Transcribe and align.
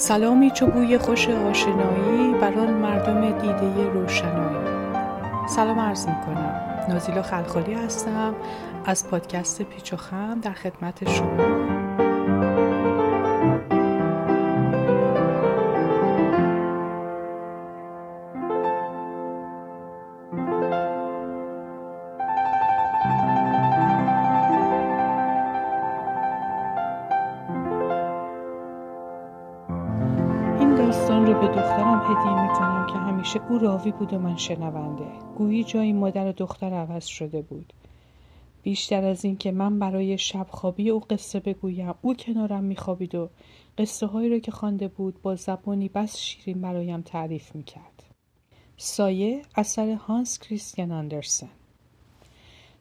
سلامی 0.00 0.50
چو 0.50 0.66
بوی 0.66 0.98
خوش 0.98 1.28
آشنایی 1.28 2.34
بر 2.40 2.58
آن 2.58 2.70
مردم 2.74 3.38
دیده 3.38 3.90
روشنایی. 3.90 4.56
سلام 5.48 5.80
عرض 5.80 6.06
می 6.06 6.14
کنم 6.26 6.54
نازیلا 6.88 7.22
خلخالی 7.22 7.74
هستم. 7.74 8.34
از 8.84 9.08
پادکست 9.10 9.62
پیچ 9.62 9.92
و 9.92 9.96
خم 9.96 10.40
در 10.42 10.52
خدمت 10.52 11.10
شما. 11.10 12.09
همیشه 33.30 33.52
او 33.52 33.58
راوی 33.58 33.90
بود 33.90 34.12
و 34.12 34.18
من 34.18 34.36
شنونده. 34.36 35.06
گویی 35.36 35.64
جایی 35.64 35.92
مادر 35.92 36.26
و 36.26 36.32
دختر 36.32 36.74
عوض 36.74 37.06
شده 37.06 37.42
بود. 37.42 37.72
بیشتر 38.62 39.04
از 39.04 39.24
این 39.24 39.36
که 39.36 39.52
من 39.52 39.78
برای 39.78 40.18
شب 40.18 40.46
خوابی 40.50 40.90
او 40.90 41.00
قصه 41.00 41.40
بگویم 41.40 41.94
او 42.02 42.14
کنارم 42.14 42.64
میخوابید 42.64 43.14
و 43.14 43.30
قصه 43.78 44.06
هایی 44.06 44.28
رو 44.28 44.38
که 44.38 44.50
خوانده 44.50 44.88
بود 44.88 45.22
با 45.22 45.34
زبانی 45.34 45.88
بس 45.88 46.16
شیرین 46.16 46.60
برایم 46.60 47.00
تعریف 47.00 47.54
می‌کرد. 47.54 48.02
سایه 48.76 49.42
اثر 49.54 49.92
هانس 49.92 50.38
کریستیان 50.38 50.92
اندرسن 50.92 51.50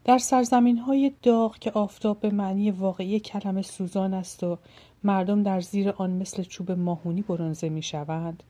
در 0.03 0.17
سرزمین 0.17 0.77
های 0.77 1.11
داغ 1.23 1.59
که 1.59 1.71
آفتاب 1.71 2.19
به 2.19 2.29
معنی 2.29 2.71
واقعی 2.71 3.19
کلمه 3.19 3.61
سوزان 3.61 4.13
است 4.13 4.43
و 4.43 4.57
مردم 5.03 5.43
در 5.43 5.61
زیر 5.61 5.89
آن 5.89 6.09
مثل 6.09 6.43
چوب 6.43 6.71
ماهونی 6.71 7.21
برونزه 7.21 7.69
می 7.69 7.81
شوند 7.81 8.43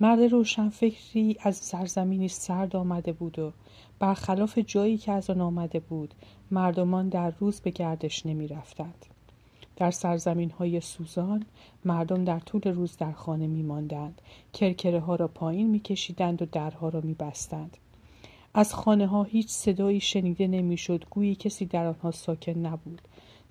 مرد 0.00 0.20
روشنفکری 0.20 1.36
از 1.40 1.56
سرزمینی 1.56 2.28
سرد 2.28 2.76
آمده 2.76 3.12
بود 3.12 3.38
و 3.38 3.52
برخلاف 3.98 4.58
جایی 4.58 4.98
که 4.98 5.12
از 5.12 5.30
آن 5.30 5.40
آمده 5.40 5.80
بود 5.80 6.14
مردمان 6.50 7.08
در 7.08 7.32
روز 7.40 7.60
به 7.60 7.70
گردش 7.70 8.26
نمی 8.26 8.48
رفتند. 8.48 9.06
در 9.76 9.90
سرزمین 9.90 10.50
های 10.50 10.80
سوزان 10.80 11.44
مردم 11.84 12.24
در 12.24 12.38
طول 12.38 12.62
روز 12.62 12.96
در 12.96 13.12
خانه 13.12 13.46
می 13.46 13.62
ماندند. 13.62 14.22
کرکره 14.52 15.00
ها 15.00 15.16
را 15.16 15.28
پایین 15.28 15.70
می 15.70 15.80
کشیدند 15.80 16.42
و 16.42 16.46
درها 16.52 16.88
را 16.88 17.00
می 17.00 17.14
بستند. 17.14 17.76
از 18.54 18.74
خانه 18.74 19.06
ها 19.06 19.22
هیچ 19.22 19.48
صدایی 19.48 20.00
شنیده 20.00 20.46
نمی‌شد 20.46 21.04
گویی 21.10 21.34
کسی 21.34 21.66
در 21.66 21.86
آنها 21.86 22.10
ساکن 22.10 22.52
نبود 22.52 23.02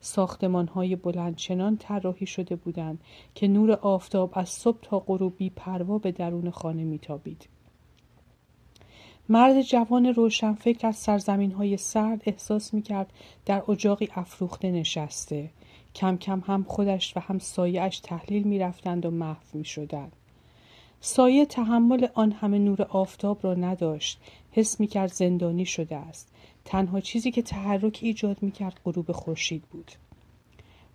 ساختمان 0.04 0.68
های 0.68 0.96
بلند 0.96 1.36
چنان 1.36 1.78
طراحی 1.78 2.26
شده 2.26 2.56
بودند 2.56 3.02
که 3.36 3.48
نور 3.48 3.72
آفتاب 3.72 4.32
از 4.34 4.50
صبح 4.50 4.80
تا 4.82 5.00
غروبی 5.00 5.50
پروا 5.50 5.98
به 5.98 6.12
درون 6.12 6.50
خانه 6.50 6.84
میتابید. 6.84 7.48
مرد 9.30 9.62
جوان 9.62 10.06
روشنفکر 10.06 10.88
از 10.88 10.96
سرزمین 10.96 11.52
های 11.52 11.78
سرد 11.78 12.22
احساس 12.26 12.74
می‌کرد 12.74 13.14
در 13.46 13.64
اجاقی 13.72 14.10
افروخته 14.16 14.72
نشسته. 14.72 15.50
کم 15.96 16.18
کم 16.18 16.44
هم 16.46 16.64
خودش 16.64 17.18
و 17.18 17.20
هم 17.20 17.40
سایهاش 17.40 18.00
تحلیل 18.00 18.44
می‌رفتند 18.44 19.06
و 19.06 19.12
محو 19.12 19.44
می‌شدند. 19.54 20.16
سایه 21.02 21.46
تحمل 21.46 22.08
آن 22.14 22.32
همه 22.32 22.60
نور 22.60 22.82
آفتاب 22.82 23.40
را 23.42 23.54
نداشت. 23.54 24.22
حس 24.52 24.80
می‌کرد 24.80 25.14
زندانی 25.14 25.66
شده 25.66 25.96
است. 25.96 26.33
تنها 26.66 27.00
چیزی 27.00 27.32
که 27.32 27.42
تحرک 27.42 28.00
ایجاد 28.02 28.44
می‌کرد 28.44 28.80
غروب 28.86 29.12
خورشید 29.12 29.64
بود. 29.64 29.92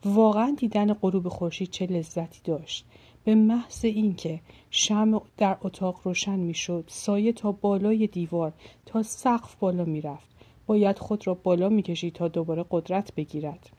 واقعا 0.05 0.55
دیدن 0.59 0.93
غروب 0.93 1.29
خورشید 1.29 1.71
چه 1.71 1.87
لذتی 1.87 2.41
داشت. 2.45 2.87
به 3.25 3.35
محض 3.35 3.85
اینکه 3.85 4.41
شم 4.71 5.23
در 5.37 5.57
اتاق 5.61 6.01
روشن 6.05 6.39
می‌شد 6.39 6.85
سایه 6.87 7.33
تا 7.33 7.53
بالای 7.53 8.07
دیوار 8.07 8.53
تا 8.87 9.03
سقف 9.03 9.55
بالا 9.55 9.85
می‌رفت. 9.85 10.29
باید 10.67 10.99
خود 10.99 11.27
را 11.27 11.35
بالا 11.35 11.69
می‌کشید 11.69 12.13
تا 12.13 12.29
دوباره 12.29 12.65
قدرت 12.71 13.15
بگیرد. 13.15 13.71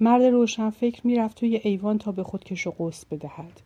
مرد 0.00 0.22
روشنفکر 0.22 1.06
می‌رفت 1.06 1.36
توی 1.36 1.60
ایوان 1.64 1.98
تا 1.98 2.12
به 2.12 2.22
خود 2.22 2.44
کش 2.44 2.66
و 2.66 2.70
قوس 2.70 3.04
بدهد. 3.04 3.60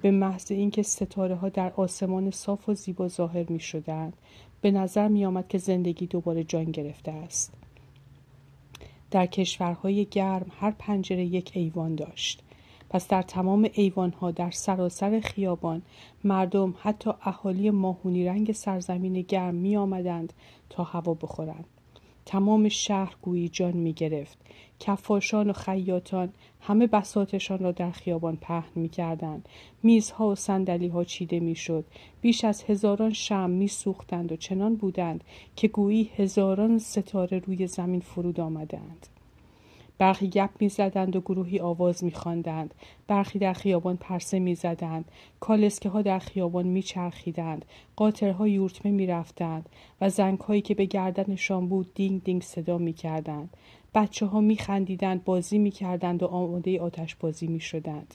به 0.00 0.10
محض 0.10 0.50
اینکه 0.52 0.82
ستاره 0.82 1.34
ها 1.34 1.48
در 1.48 1.72
آسمان 1.72 2.30
صاف 2.30 2.68
و 2.68 2.74
زیبا 2.74 3.08
ظاهر 3.08 3.44
می 3.48 3.60
شدند 3.60 4.16
به 4.60 4.70
نظر 4.70 5.08
می 5.08 5.24
آمد 5.24 5.48
که 5.48 5.58
زندگی 5.58 6.06
دوباره 6.06 6.44
جان 6.44 6.64
گرفته 6.64 7.12
است. 7.12 7.52
در 9.10 9.26
کشورهای 9.26 10.04
گرم 10.04 10.46
هر 10.60 10.70
پنجره 10.70 11.24
یک 11.24 11.50
ایوان 11.54 11.94
داشت. 11.94 12.42
پس 12.90 13.08
در 13.08 13.22
تمام 13.22 13.70
ایوان 13.72 14.10
ها 14.10 14.30
در 14.30 14.50
سراسر 14.50 15.20
خیابان 15.20 15.82
مردم 16.24 16.74
حتی 16.80 17.10
اهالی 17.22 17.70
ماهونی 17.70 18.26
رنگ 18.26 18.52
سرزمین 18.52 19.20
گرم 19.20 19.54
می 19.54 19.76
آمدند 19.76 20.32
تا 20.70 20.84
هوا 20.84 21.14
بخورند. 21.14 21.64
تمام 22.26 22.68
شهر 22.68 23.16
گویی 23.22 23.48
جان 23.48 23.72
می 23.72 23.92
گرفت 23.92 24.38
کفاشان 24.80 25.50
و 25.50 25.52
خیاطان 25.52 26.32
همه 26.60 26.86
بساتشان 26.86 27.58
را 27.58 27.72
در 27.72 27.90
خیابان 27.90 28.36
پهن 28.36 28.70
می 28.74 28.88
کردند. 28.88 29.48
میزها 29.82 30.28
و 30.28 30.34
سندلی 30.34 30.88
ها 30.88 31.04
چیده 31.04 31.40
می 31.40 31.54
شد. 31.54 31.84
بیش 32.20 32.44
از 32.44 32.62
هزاران 32.62 33.12
شم 33.12 33.50
می 33.50 33.68
سوختند 33.68 34.32
و 34.32 34.36
چنان 34.36 34.76
بودند 34.76 35.24
که 35.56 35.68
گویی 35.68 36.10
هزاران 36.16 36.78
ستاره 36.78 37.38
روی 37.38 37.66
زمین 37.66 38.00
فرود 38.00 38.40
آمدند. 38.40 39.06
برخی 39.98 40.28
گپ 40.28 40.50
می‌زدند 40.60 41.16
و 41.16 41.20
گروهی 41.20 41.60
آواز 41.60 42.04
میخواندند. 42.04 42.74
برخی 43.06 43.38
در 43.38 43.52
خیابان 43.52 43.96
پرسه 43.96 44.38
می‌زدند. 44.38 45.10
کالسکه 45.40 45.88
ها 45.88 46.02
در 46.02 46.18
خیابان 46.18 46.66
میچرخیدند. 46.66 47.64
قاطرها 47.96 48.48
یورتمه 48.48 48.92
می‌رفتند 48.92 49.68
و 50.00 50.10
زنگهایی 50.10 50.60
که 50.60 50.74
به 50.74 50.84
گردنشان 50.84 51.68
بود 51.68 51.94
دینگ 51.94 52.22
دینگ 52.22 52.42
صدا 52.42 52.78
می‌کردند. 52.78 53.56
بچه 53.94 54.26
ها 54.26 54.40
میخندیدند 54.40 55.24
بازی 55.24 55.58
می‌کردند 55.58 56.22
و 56.22 56.26
آماده 56.26 56.80
آتش 56.80 57.14
بازی 57.14 57.46
می‌شدند. 57.46 58.14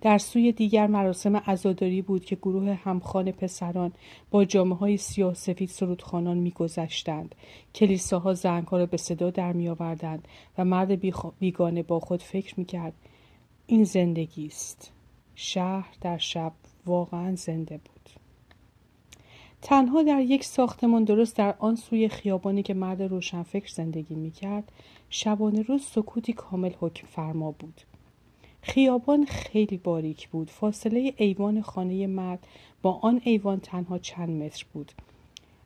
در 0.00 0.18
سوی 0.18 0.52
دیگر 0.52 0.86
مراسم 0.86 1.36
عزاداری 1.36 2.02
بود 2.02 2.24
که 2.24 2.36
گروه 2.36 2.78
همخان 2.84 3.32
پسران 3.32 3.92
با 4.30 4.44
جامعه 4.44 4.78
های 4.78 4.96
سیاه 4.96 5.34
سفید 5.34 5.68
سرودخانان 5.68 6.38
میگذشتند. 6.38 7.34
کلیساها 7.74 8.34
زنگها 8.34 8.78
را 8.78 8.86
به 8.86 8.96
صدا 8.96 9.30
در 9.30 9.52
میآوردند 9.52 10.28
و 10.58 10.64
مرد 10.64 11.00
بیگانه 11.38 11.82
با 11.82 12.00
خود 12.00 12.22
فکر 12.22 12.54
می‌کرد 12.56 12.92
این 13.66 13.84
زندگی 13.84 14.46
است. 14.46 14.92
شهر 15.34 15.88
در 16.00 16.18
شب 16.18 16.52
واقعا 16.86 17.34
زنده 17.34 17.76
بود. 17.76 18.10
تنها 19.62 20.02
در 20.02 20.20
یک 20.20 20.44
ساختمان 20.44 21.04
درست 21.04 21.36
در 21.36 21.54
آن 21.58 21.76
سوی 21.76 22.08
خیابانی 22.08 22.62
که 22.62 22.74
مرد 22.74 23.02
روشنفکر 23.02 23.72
زندگی 23.72 24.14
می‌کرد 24.14 24.72
شبانه 25.10 25.62
روز 25.62 25.82
سکوتی 25.82 26.32
کامل 26.32 26.72
حکم 26.80 27.06
فرما 27.06 27.50
بود. 27.50 27.80
خیابان 28.68 29.24
خیلی 29.24 29.76
باریک 29.76 30.28
بود 30.28 30.50
فاصله 30.50 31.14
ایوان 31.16 31.62
خانه 31.62 32.06
مرد 32.06 32.46
با 32.82 32.92
آن 32.92 33.20
ایوان 33.24 33.60
تنها 33.60 33.98
چند 33.98 34.42
متر 34.42 34.66
بود 34.72 34.92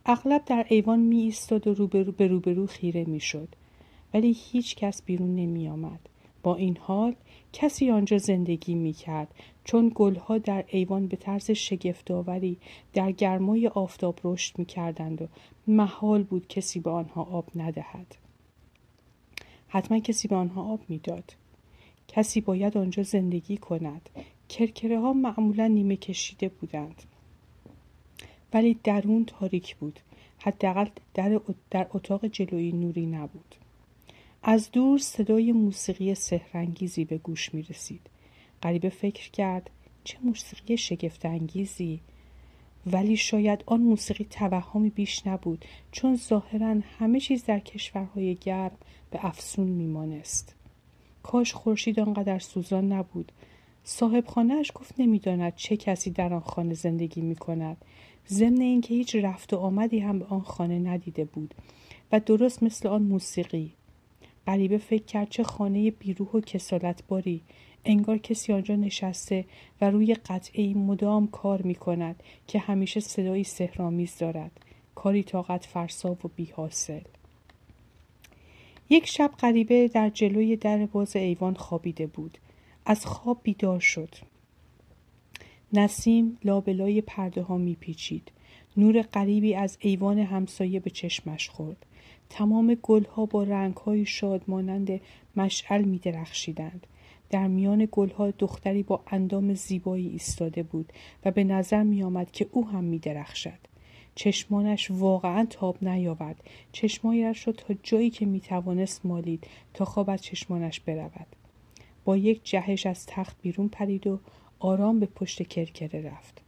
اغلب 0.07 0.45
در 0.45 0.67
ایوان 0.69 0.99
می 0.99 1.21
ایستاد 1.21 1.67
و 1.67 1.75
روبرو 1.75 2.13
به 2.13 2.27
روبرو 2.27 2.67
خیره 2.67 3.05
می 3.05 3.21
شد 3.21 3.49
ولی 4.15 4.37
هیچ 4.39 4.77
کس 4.77 5.03
بیرون 5.03 5.37
نمی 5.37 5.69
آمد. 5.69 6.01
با 6.43 6.57
این 6.57 6.77
حال 6.77 7.15
کسی 7.53 7.91
آنجا 7.91 8.19
زندگی 8.19 8.75
می 8.75 8.93
کرد 8.93 9.35
چون 9.65 9.93
گلها 9.95 10.39
در 10.39 10.65
ایوان 10.69 11.07
به 11.07 11.17
طرز 11.17 11.51
شگفتآوری 11.51 12.57
در 12.93 13.13
گرمای 13.13 13.69
آفتاب 13.69 14.21
رشد 14.25 14.59
می 14.59 14.65
کردند 14.65 15.23
و 15.23 15.27
محال 15.67 16.23
بود 16.23 16.49
کسی 16.49 16.81
به 16.81 16.91
آنها 16.91 17.23
آب 17.23 17.45
ندهد. 17.57 18.17
حتما 19.69 19.99
کسی 19.99 20.29
به 20.29 20.37
آنها 20.37 20.63
آب 20.63 20.81
می‌داد. 20.89 21.35
کسی 22.11 22.41
باید 22.41 22.77
آنجا 22.77 23.03
زندگی 23.03 23.57
کند. 23.57 24.11
کرکره 24.49 25.01
ها 25.01 25.13
معمولا 25.13 25.67
نیمه 25.67 25.97
کشیده 25.97 26.49
بودند. 26.49 27.03
ولی 28.53 28.79
درون 28.85 29.25
تاریک 29.25 29.77
بود. 29.77 30.01
حداقل 30.39 30.87
در, 31.15 31.41
در 31.71 31.87
اتاق 31.91 32.27
جلویی 32.27 32.73
نوری 32.73 33.07
نبود. 33.07 33.55
از 34.43 34.71
دور 34.71 34.99
صدای 34.99 35.53
موسیقی 35.53 36.15
سهرنگیزی 36.15 37.05
به 37.05 37.19
گوش 37.19 37.55
می 37.55 37.63
رسید 37.63 38.01
غریبه 38.63 38.89
فکر 38.89 39.31
کرد 39.31 39.71
چه 40.05 40.19
موسیقی 40.23 40.77
شگفت 40.77 41.27
انگیزی 41.27 42.01
ولی 42.87 43.17
شاید 43.17 43.65
آن 43.67 43.81
موسیقی 43.81 44.25
توهمی 44.25 44.91
بیش 44.91 45.27
نبود 45.27 45.65
چون 45.93 46.17
ظاهرا 46.17 46.77
همه 46.99 47.21
چیز 47.21 47.45
در 47.45 47.59
کشورهای 47.59 48.35
گرم 48.35 48.77
به 49.11 49.27
افسون 49.27 49.67
میمانست. 49.67 50.55
کاش 51.23 51.53
خورشید 51.53 52.01
آنقدر 52.01 52.39
سوزان 52.39 52.93
نبود. 52.93 53.33
صاحب 53.85 54.27
خانهاش 54.27 54.73
گفت 54.75 54.95
نمی‌داند 54.99 55.53
چه 55.57 55.77
کسی 55.77 56.11
در 56.11 56.35
آن 56.35 56.41
خانه 56.41 56.75
زندگی 56.75 57.21
می 57.21 57.37
کند 57.37 57.77
ضمن 58.29 58.61
اینکه 58.61 58.95
هیچ 58.95 59.17
رفت 59.17 59.53
و 59.53 59.57
آمدی 59.57 59.99
هم 59.99 60.19
به 60.19 60.25
آن 60.25 60.41
خانه 60.41 60.79
ندیده 60.79 61.25
بود 61.25 61.55
و 62.13 62.21
درست 62.21 62.63
مثل 62.63 62.89
آن 62.89 63.03
موسیقی. 63.03 63.73
غریبه 64.47 64.79
فکر 64.79 65.05
کرد 65.05 65.29
چه 65.29 65.43
خانه 65.43 65.91
بیروح 65.91 66.29
و 66.29 66.41
کسالت 66.41 67.03
باری 67.09 67.43
انگار 67.85 68.19
کسی 68.19 68.53
آنجا 68.53 68.77
نشسته 68.77 69.45
و 69.81 69.91
روی 69.91 70.15
قطعه 70.15 70.75
مدام 70.75 71.27
کار 71.27 71.63
می 71.63 71.75
کند 71.75 72.23
که 72.47 72.59
همیشه 72.59 73.01
صدایی 73.01 73.45
سهرامیز 73.45 74.19
دارد. 74.19 74.51
کاری 74.95 75.23
طاقت 75.23 75.65
فرسا 75.65 76.13
و 76.13 76.31
بیحاصل. 76.37 77.01
یک 78.91 79.07
شب 79.07 79.31
غریبه 79.39 79.89
در 79.89 80.11
جلوی 80.11 80.57
در 80.57 80.87
باز 80.87 81.17
ایوان 81.17 81.55
خوابیده 81.55 82.07
بود 82.07 82.39
از 82.87 83.07
خواب 83.07 83.41
بیدار 83.43 83.81
شد 83.81 84.15
نسیم 85.73 86.39
لابلای 86.45 87.01
پرده 87.01 87.43
ها 87.43 87.57
میپیچید 87.57 88.33
نور 88.77 89.03
غریبی 89.03 89.55
از 89.55 89.79
ایوان 89.81 90.19
همسایه 90.19 90.81
به 90.81 90.91
چشمش 90.91 91.49
خورد 91.49 91.87
تمام 92.31 92.77
گلها 92.83 93.27
با 93.27 93.43
رنگهای 93.43 94.07
شاد 94.07 94.43
مانند 94.49 95.01
مشعل 95.37 95.85
می 95.85 95.99
درخشیدند. 95.99 96.87
در 97.31 97.47
میان 97.47 97.89
گلها 97.93 98.31
دختری 98.31 98.83
با 98.83 99.03
اندام 99.07 99.55
زیبایی 99.55 100.09
ایستاده 100.09 100.63
بود 100.63 100.93
و 101.25 101.31
به 101.31 101.45
نظر 101.45 101.83
می 101.83 102.03
آمد 102.03 102.31
که 102.31 102.47
او 102.53 102.69
هم 102.69 102.85
می 102.85 102.99
درخشد. 102.99 103.70
چشمانش 104.15 104.91
واقعا 104.91 105.47
تاب 105.51 105.85
نیاورد 105.85 106.43
چشمایش 106.73 107.47
را 107.47 107.53
تا 107.53 107.75
جایی 107.83 108.11
که 108.11 108.27
می 108.27 108.41
توانست 108.41 109.07
مالید 109.07 109.47
تا 109.75 109.85
خواب 109.85 110.11
از 110.11 110.23
چشمانش 110.23 110.81
برود 110.81 111.27
با 112.05 112.17
یک 112.17 112.41
جهش 112.45 112.87
از 112.87 113.07
تخت 113.07 113.37
بیرون 113.43 113.69
پرید 113.69 114.07
و 114.07 114.21
آرام 114.59 115.01
به 115.01 115.07
پشت 115.07 115.49
کرکره 115.49 116.11
رفت 116.11 116.43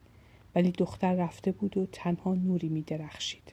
ولی 0.55 0.71
دختر 0.71 1.15
رفته 1.15 1.53
بود 1.53 1.77
و 1.77 1.87
تنها 1.87 2.35
نوری 2.35 2.69
می 2.69 2.83
درخشید. 2.83 3.53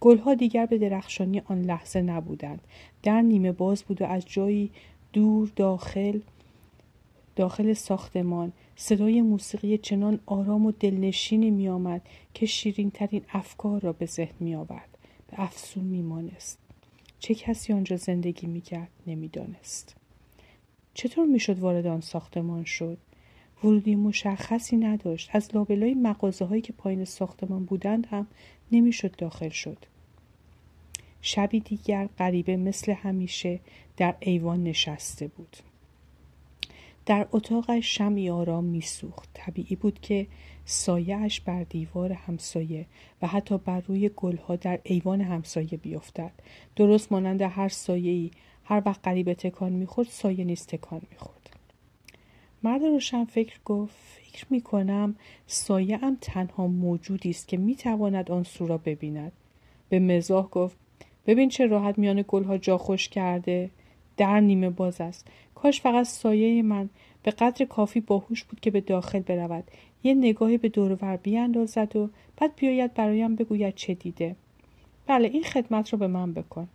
گلها 0.00 0.34
دیگر 0.34 0.66
به 0.66 0.78
درخشانی 0.78 1.42
آن 1.44 1.62
لحظه 1.62 2.02
نبودند. 2.02 2.60
در 3.02 3.20
نیمه 3.20 3.52
باز 3.52 3.82
بود 3.82 4.02
و 4.02 4.04
از 4.04 4.26
جایی 4.26 4.70
دور 5.12 5.52
داخل 5.56 6.20
داخل 7.36 7.72
ساختمان 7.72 8.52
صدای 8.76 9.22
موسیقی 9.22 9.78
چنان 9.78 10.20
آرام 10.26 10.66
و 10.66 10.72
دلنشینی 10.72 11.50
می 11.50 11.68
آمد 11.68 12.02
که 12.34 12.46
شیرین 12.46 12.90
ترین 12.90 13.22
افکار 13.32 13.80
را 13.80 13.92
به 13.92 14.06
ذهن 14.06 14.34
می 14.40 14.54
آورد. 14.54 14.98
به 15.30 15.40
افسون 15.40 15.84
می 15.84 16.02
مانست. 16.02 16.58
چه 17.18 17.34
کسی 17.34 17.72
آنجا 17.72 17.96
زندگی 17.96 18.46
می 18.46 18.60
کرد 18.60 18.90
نمی 19.06 19.28
دانست. 19.28 19.96
چطور 20.94 21.26
می 21.26 21.40
شد 21.40 21.58
وارد 21.58 21.86
آن 21.86 22.00
ساختمان 22.00 22.64
شد؟ 22.64 22.98
ورودی 23.64 23.96
مشخصی 23.96 24.76
نداشت. 24.76 25.30
از 25.32 25.54
لابلای 25.54 25.94
مغازه 25.94 26.44
هایی 26.44 26.62
که 26.62 26.72
پایین 26.72 27.04
ساختمان 27.04 27.64
بودند 27.64 28.06
هم 28.06 28.26
نمی‌شد 28.72 29.16
داخل 29.16 29.48
شد. 29.48 29.78
شبی 31.20 31.60
دیگر 31.60 32.08
غریبه 32.18 32.56
مثل 32.56 32.92
همیشه 32.92 33.60
در 33.96 34.14
ایوان 34.20 34.62
نشسته 34.62 35.26
بود. 35.28 35.56
در 37.06 37.26
اتاقش 37.32 37.96
شمی 37.96 38.30
آرام 38.30 38.64
میسوخت. 38.64 39.28
طبیعی 39.34 39.76
بود 39.76 40.00
که 40.00 40.26
سایهاش 40.64 41.40
بر 41.40 41.62
دیوار 41.62 42.12
همسایه 42.12 42.86
و 43.22 43.26
حتی 43.26 43.58
بر 43.58 43.80
روی 43.80 44.10
گلها 44.16 44.56
در 44.56 44.80
ایوان 44.82 45.20
همسایه 45.20 45.76
بیفتد. 45.82 46.32
درست 46.76 47.12
مانند 47.12 47.42
هر 47.42 47.68
سایه‌ای 47.68 48.30
هر 48.64 48.82
وقت 48.86 49.00
غریبه 49.04 49.34
تکان 49.34 49.72
می‌خورد 49.72 50.08
سایه 50.08 50.44
نیز 50.44 50.66
تکان 50.66 51.02
می‌خورد. 51.10 51.50
مرد 52.62 52.82
روشن 52.82 53.24
فکر 53.24 53.58
گفت 53.64 53.94
فکر 53.94 54.46
می 54.50 54.60
کنم 54.60 55.16
سایه 55.46 55.96
هم 55.96 56.18
تنها 56.20 56.66
موجودی 56.66 57.30
است 57.30 57.48
که 57.48 57.56
می 57.56 57.74
تواند 57.74 58.30
آن 58.30 58.42
سو 58.42 58.66
را 58.66 58.78
ببیند. 58.78 59.32
به 59.88 59.98
مزاح 59.98 60.48
گفت 60.48 60.76
ببین 61.26 61.48
چه 61.48 61.66
راحت 61.66 61.98
میان 61.98 62.24
گلها 62.28 62.58
جا 62.58 62.78
خوش 62.78 63.08
کرده 63.08 63.70
در 64.16 64.40
نیمه 64.40 64.70
باز 64.70 65.00
است. 65.00 65.28
کاش 65.54 65.80
فقط 65.80 66.06
سایه 66.06 66.62
من 66.62 66.88
به 67.22 67.30
قدر 67.30 67.64
کافی 67.64 68.00
باهوش 68.00 68.44
بود 68.44 68.60
که 68.60 68.70
به 68.70 68.80
داخل 68.80 69.20
برود. 69.20 69.64
یه 70.02 70.14
نگاهی 70.14 70.58
به 70.58 70.68
دورور 70.68 71.16
بیاندازد 71.16 71.96
و 71.96 72.10
بعد 72.36 72.56
بیاید 72.56 72.94
برایم 72.94 73.36
بگوید 73.36 73.74
چه 73.74 73.94
دیده. 73.94 74.36
بله 75.06 75.28
این 75.28 75.42
خدمت 75.42 75.92
رو 75.92 75.98
به 75.98 76.06
من 76.06 76.32
بکن. 76.32 76.68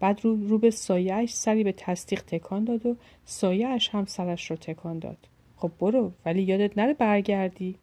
بعد 0.00 0.20
رو, 0.22 0.48
رو 0.48 0.58
به 0.58 0.70
سایهش 0.70 1.34
سری 1.34 1.64
به 1.64 1.72
تصدیق 1.72 2.22
تکان 2.22 2.64
داد 2.64 2.86
و 2.86 2.96
سایهش 3.24 3.88
هم 3.88 4.06
سرش 4.06 4.50
رو 4.50 4.56
تکان 4.56 4.98
داد. 4.98 5.18
خب 5.56 5.70
برو 5.80 6.12
ولی 6.26 6.42
یادت 6.42 6.78
نره 6.78 6.94
برگردی. 6.94 7.74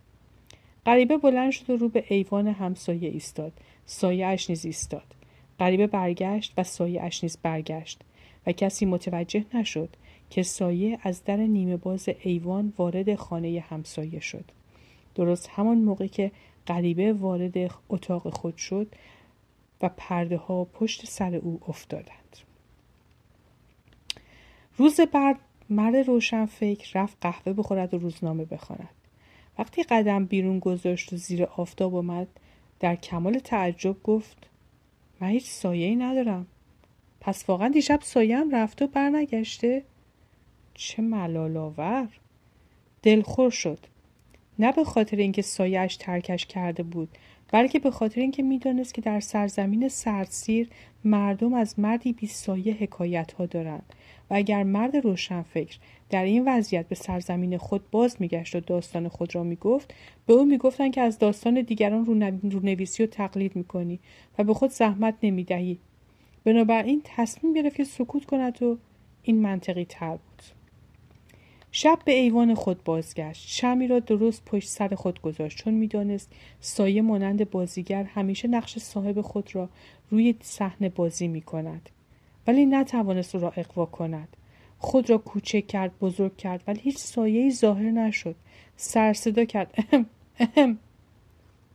غریبه 0.85 1.17
بلند 1.17 1.51
شد 1.51 1.69
و 1.69 1.77
رو 1.77 1.89
به 1.89 2.03
ایوان 2.07 2.47
همسایه 2.47 3.09
ایستاد. 3.09 3.53
سایهاش 3.85 4.49
نیز 4.49 4.65
ایستاد. 4.65 5.15
غریبه 5.59 5.87
برگشت 5.87 6.53
و 6.57 6.63
سایه 6.63 7.03
اش 7.03 7.23
نیز 7.23 7.37
برگشت. 7.43 8.01
و 8.45 8.51
کسی 8.51 8.85
متوجه 8.85 9.45
نشد 9.53 9.89
که 10.29 10.43
سایه 10.43 10.99
از 11.03 11.23
در 11.23 11.37
نیمه 11.37 11.77
باز 11.77 12.09
ایوان 12.23 12.73
وارد 12.77 13.15
خانه 13.15 13.63
همسایه 13.69 14.19
شد. 14.19 14.45
درست 15.15 15.49
همان 15.49 15.77
موقع 15.77 16.07
که 16.07 16.31
غریبه 16.67 17.13
وارد 17.13 17.71
اتاق 17.89 18.33
خود 18.33 18.57
شد 18.57 18.87
و 19.81 19.89
پرده 19.97 20.37
ها 20.37 20.65
پشت 20.65 21.05
سر 21.05 21.35
او 21.35 21.59
افتادند. 21.67 22.37
روز 24.77 24.99
بعد 25.01 25.39
مرد 25.69 25.95
روشن 25.95 26.45
فکر 26.45 27.01
رفت 27.01 27.17
قهوه 27.21 27.53
بخورد 27.53 27.93
و 27.93 27.97
روزنامه 27.97 28.45
بخواند. 28.45 28.89
وقتی 29.59 29.83
قدم 29.83 30.25
بیرون 30.25 30.59
گذاشت 30.59 31.13
و 31.13 31.17
زیر 31.17 31.43
آفتاب 31.43 31.95
آمد 31.95 32.27
در 32.79 32.95
کمال 32.95 33.39
تعجب 33.39 34.03
گفت 34.03 34.37
من 35.19 35.27
هیچ 35.27 35.45
سایه 35.45 35.87
ای 35.87 35.95
ندارم 35.95 36.47
پس 37.21 37.49
واقعا 37.49 37.67
دیشب 37.67 37.99
سایم 38.01 38.55
رفته 38.55 38.85
و 38.85 38.87
برنگشته. 38.87 39.83
چه 40.73 41.01
ملالاور 41.01 42.07
دلخور 43.03 43.49
شد. 43.49 43.79
نه 44.59 44.71
به 44.71 44.83
خاطر 44.83 45.17
اینکه 45.17 45.41
سایهاش 45.41 45.97
ترکش 45.97 46.45
کرده 46.45 46.83
بود 46.83 47.09
بلکه 47.51 47.79
به 47.79 47.91
خاطر 47.91 48.21
اینکه 48.21 48.43
می‌دانست 48.43 48.93
که 48.93 49.01
در 49.01 49.19
سرزمین 49.19 49.87
سردسیر 49.87 50.69
مردم 51.03 51.53
از 51.53 51.79
مردی 51.79 52.13
بی 52.13 52.27
سایه 52.27 52.73
حکایت 52.73 53.31
ها 53.31 53.45
دارند 53.45 53.93
و 54.29 54.33
اگر 54.33 54.63
مرد 54.63 54.95
روشنفکر 54.95 55.77
در 56.09 56.23
این 56.23 56.43
وضعیت 56.47 56.87
به 56.87 56.95
سرزمین 56.95 57.57
خود 57.57 57.91
باز 57.91 58.15
میگشت 58.19 58.55
و 58.55 58.59
داستان 58.59 59.07
خود 59.07 59.35
را 59.35 59.43
می‌گفت 59.43 59.93
به 60.25 60.33
او 60.33 60.45
می‌گفتند 60.45 60.93
که 60.93 61.01
از 61.01 61.19
داستان 61.19 61.61
دیگران 61.61 62.05
رونویسی 62.51 63.03
و 63.03 63.07
تقلید 63.07 63.55
می‌کنی 63.55 63.99
و 64.37 64.43
به 64.43 64.53
خود 64.53 64.69
زحمت 64.69 65.15
نمی‌دهی. 65.23 65.79
بنابراین 66.49 67.01
تصمیم 67.03 67.53
گرفت 67.53 67.75
که 67.75 67.83
سکوت 67.83 68.25
کند 68.25 68.63
و 68.63 68.77
این 69.23 69.41
منطقی 69.41 69.85
تر 69.85 70.09
بود. 70.09 70.43
شب 71.71 71.99
به 72.05 72.11
ایوان 72.11 72.55
خود 72.55 72.83
بازگشت. 72.83 73.47
شمی 73.47 73.87
را 73.87 73.99
درست 73.99 74.45
پشت 74.45 74.69
سر 74.69 74.95
خود 74.95 75.21
گذاشت. 75.21 75.57
چون 75.57 75.73
می‌دانست 75.73 76.31
سایه 76.59 77.01
مانند 77.01 77.49
بازیگر 77.49 78.03
همیشه 78.03 78.47
نقش 78.47 78.79
صاحب 78.79 79.21
خود 79.21 79.55
را 79.55 79.69
روی 80.09 80.35
صحنه 80.41 80.89
بازی 80.89 81.27
می 81.27 81.41
کند 81.41 81.89
ولی 82.47 82.65
نتوانست 82.65 83.35
او 83.35 83.41
را 83.41 83.53
اقوا 83.55 83.85
کند. 83.85 84.37
خود 84.79 85.09
را 85.09 85.17
کوچک 85.17 85.67
کرد 85.67 85.99
بزرگ 85.99 86.37
کرد 86.37 86.63
ولی 86.67 86.79
هیچ 86.79 86.97
سایه 86.97 87.49
ظاهر 87.49 87.91
نشد. 87.91 88.35
سر 88.77 89.13
صدا 89.13 89.45
کرد. 89.45 89.73
اهم 90.39 90.77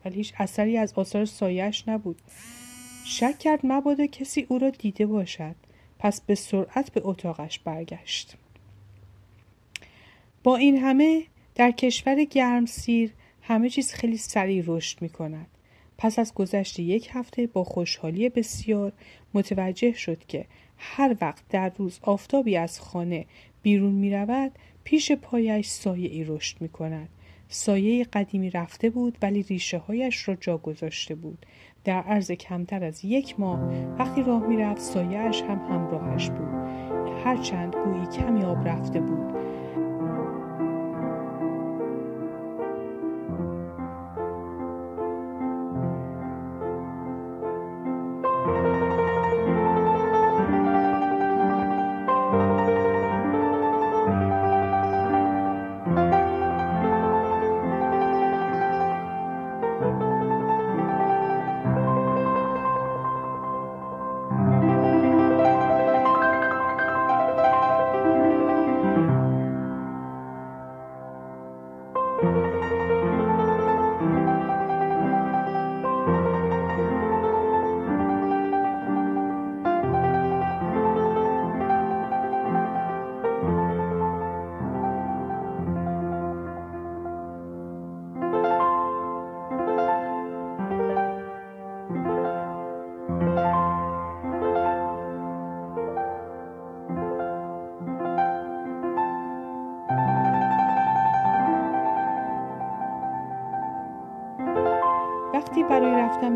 ولی 0.05 0.15
هیچ 0.15 0.35
اثری 0.37 0.79
از 0.79 0.93
آثار 0.93 1.25
سایهش 1.25 1.89
نبود. 1.89 2.21
شک 3.05 3.39
کرد 3.39 3.61
مبادا 3.65 4.07
کسی 4.07 4.47
او 4.49 4.59
را 4.59 4.71
دیده 4.71 5.07
باشد 5.07 5.55
پس 5.99 6.21
به 6.21 6.35
سرعت 6.35 6.93
به 6.93 7.01
اتاقش 7.05 7.59
برگشت 7.59 8.37
با 10.43 10.57
این 10.57 10.79
همه 10.79 11.23
در 11.55 11.71
کشور 11.71 12.25
گرمسیر 12.25 13.13
همه 13.43 13.71
چیز 13.71 13.93
خیلی 13.93 14.17
سریع 14.17 14.65
رشد 14.67 15.03
می 15.03 15.09
کند. 15.09 15.47
پس 15.99 16.19
از 16.19 16.35
گذشت 16.35 16.79
یک 16.79 17.09
هفته 17.13 17.47
با 17.47 17.65
خوشحالی 17.65 18.29
بسیار 18.29 18.93
متوجه 19.35 19.93
شد 19.93 20.25
که 20.29 20.47
هر 20.79 21.17
وقت 21.21 21.49
در 21.49 21.73
روز 21.79 21.99
آفتابی 22.03 22.57
از 22.57 22.81
خانه 22.81 23.27
بیرون 23.63 23.93
می 23.93 24.15
رود 24.15 24.53
پیش 24.85 25.13
پایش 25.13 25.67
سایه 25.67 26.11
ای 26.11 26.25
رشد 26.25 26.61
می 26.61 26.69
کند. 26.69 27.09
سایه 27.49 28.05
قدیمی 28.05 28.51
رفته 28.51 28.91
بود 28.91 29.19
ولی 29.23 29.43
ریشه 29.43 29.79
هایش 29.79 30.29
را 30.29 30.35
جا 30.35 30.59
گذاشته 30.59 31.15
بود. 31.15 31.47
در 31.85 32.03
عرض 32.03 32.31
کمتر 32.31 32.85
از 32.85 33.05
یک 33.05 33.41
ماه 33.41 33.61
وقتی 33.99 34.23
راه 34.23 34.47
می 34.47 34.57
رفت 34.57 34.81
سایهش 34.81 35.43
هم 35.43 35.59
همراهش 35.59 36.31
بود. 36.31 36.65
هرچند 37.25 37.77
گویی 37.85 38.07
کمی 38.07 38.45
آب 38.45 38.69
رفته 38.69 39.01
بود 39.01 39.35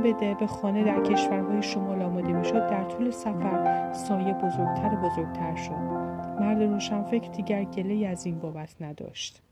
رفتن 0.09 0.35
به 0.35 0.47
خانه 0.47 0.85
در 0.85 1.03
کشورهای 1.03 1.63
شمال 1.63 2.03
آماده 2.03 2.33
می‌شد 2.33 2.71
در 2.71 2.85
طول 2.85 3.11
سفر 3.11 3.93
سایه 3.93 4.35
بزرگتر 4.35 4.97
بزرگتر 4.97 5.57
شد. 5.57 5.73
مرد 6.41 6.63
روشنفکر 6.63 7.31
دیگر 7.31 7.65
گله 7.65 8.07
از 8.07 8.27
این 8.27 8.39
بابت 8.39 8.75
نداشت. 8.81 9.43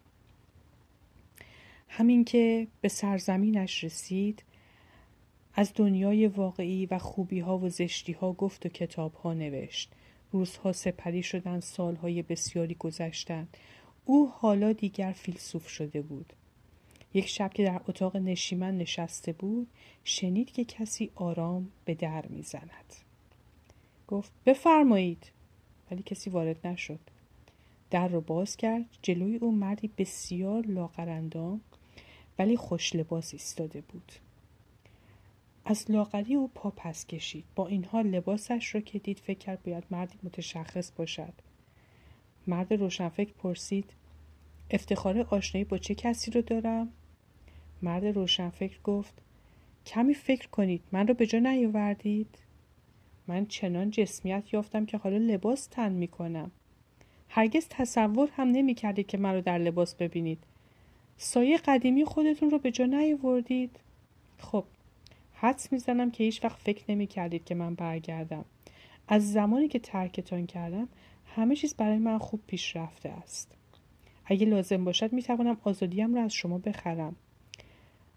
همین 1.89 2.25
که 2.25 2.67
به 2.81 2.89
سرزمینش 2.89 3.85
رسید 3.85 4.45
از 5.55 5.73
دنیای 5.75 6.27
واقعی 6.27 6.87
و 6.87 6.99
خوبی 6.99 7.41
ها 7.41 7.59
و 7.59 7.69
زشتی 7.69 8.13
ها 8.13 8.33
گفت 8.33 8.67
و 8.67 8.69
کتاب 8.69 9.15
ها 9.15 9.35
نوشت. 9.35 9.93
روزها 10.33 10.73
سپری 10.73 11.23
شدن 11.23 11.61
سالهای 11.61 12.23
بسیاری 12.23 12.75
گذشتند. 12.75 13.57
او 14.05 14.31
حالا 14.35 14.73
دیگر 14.73 15.13
فیلسوف 15.13 15.69
شده 15.69 16.03
بود. 16.03 16.33
یک 17.17 17.29
شب 17.29 17.53
که 17.53 17.65
در 17.65 17.81
اتاق 17.89 18.17
نشیمن 18.17 18.79
نشسته 18.79 19.33
بود 19.33 19.69
شنید 20.05 20.51
که 20.51 20.65
کسی 20.65 21.11
آرام 21.15 21.71
به 21.85 21.95
در 21.95 22.27
می‌زند. 22.27 22.95
گفت 24.09 24.33
بفرمایید. 24.47 25.31
ولی 25.91 26.03
کسی 26.03 26.31
وارد 26.31 26.67
نشد. 26.67 27.01
در 27.91 28.09
رو 28.09 28.21
باز 28.21 28.57
کرد. 28.57 28.85
جلوی 29.03 29.37
او 29.37 29.53
مردی 29.53 29.91
بسیار 29.99 30.67
لاغرندام 30.67 31.61
ولی 32.39 32.57
خوش 32.57 32.95
لباس 32.95 33.33
ایستاده 33.33 33.81
بود. 33.81 34.13
از 35.65 35.91
لاغری 35.91 36.35
او 36.35 36.51
پا 36.55 36.73
پس 36.77 37.07
کشید. 37.07 37.45
با 37.55 37.67
این 37.67 37.85
حال 37.85 38.07
لباسش 38.07 38.75
را 38.75 38.81
که 38.81 38.99
دید 38.99 39.19
فکر 39.19 39.39
کرد 39.39 39.63
باید 39.63 39.85
مردی 39.91 40.19
متشخص 40.23 40.93
باشد. 40.97 41.33
مرد 42.47 42.73
روشنفکر 42.73 43.33
پرسید 43.33 43.91
افتخار 44.71 45.21
آشنایی 45.21 45.65
با 45.65 45.79
چه 45.79 45.95
کسی 45.95 46.31
رو 46.31 46.43
دارم؟ 46.43 46.93
مرد 47.83 48.07
روشنفکر 48.07 48.79
گفت 48.85 49.15
کمی 49.87 50.15
فکر 50.15 50.49
کنید 50.49 50.83
من 50.93 51.09
رو 51.09 51.15
به 51.15 51.27
جا 51.27 51.39
نیاوردید 51.39 52.39
من 53.29 53.47
چنان 53.47 53.91
جسمیت 53.91 54.55
یافتم 54.55 54.87
که 54.87 54.99
حالا 54.99 55.17
لباس 55.17 55.67
تن 55.67 55.93
می 55.93 56.09
کنم. 56.09 56.51
هرگز 57.29 57.67
تصور 57.71 58.29
هم 58.37 58.49
نمی 58.49 58.75
کردید 58.75 59.07
که 59.07 59.19
رو 59.19 59.41
در 59.41 59.59
لباس 59.59 59.95
ببینید. 59.95 60.39
سایه 61.17 61.57
قدیمی 61.57 62.05
خودتون 62.05 62.51
رو 62.51 62.59
به 62.59 62.71
جا 62.71 62.87
نیاوردید؟ 62.87 63.81
خب 64.39 64.65
حدس 65.35 65.73
می‌زنم 65.73 66.11
که 66.11 66.25
هیچ 66.25 66.45
وقت 66.45 66.59
فکر 66.59 66.85
نمی 66.89 67.07
کردید 67.07 67.45
که 67.45 67.55
من 67.55 67.75
برگردم. 67.75 68.45
از 69.09 69.33
زمانی 69.33 69.69
که 69.69 69.79
ترکتان 69.79 70.47
کردم 70.47 70.89
همه 71.27 71.57
چیز 71.57 71.75
برای 71.75 71.99
من 71.99 72.19
خوب 72.19 72.41
پیش 72.47 72.77
رفته 72.77 73.09
است. 73.09 73.53
اگه 74.25 74.47
لازم 74.47 74.85
باشد 74.85 75.13
می 75.13 75.23
توانم 75.23 75.57
آزادیم 75.65 76.15
را 76.15 76.23
از 76.23 76.33
شما 76.33 76.59
بخرم. 76.59 77.17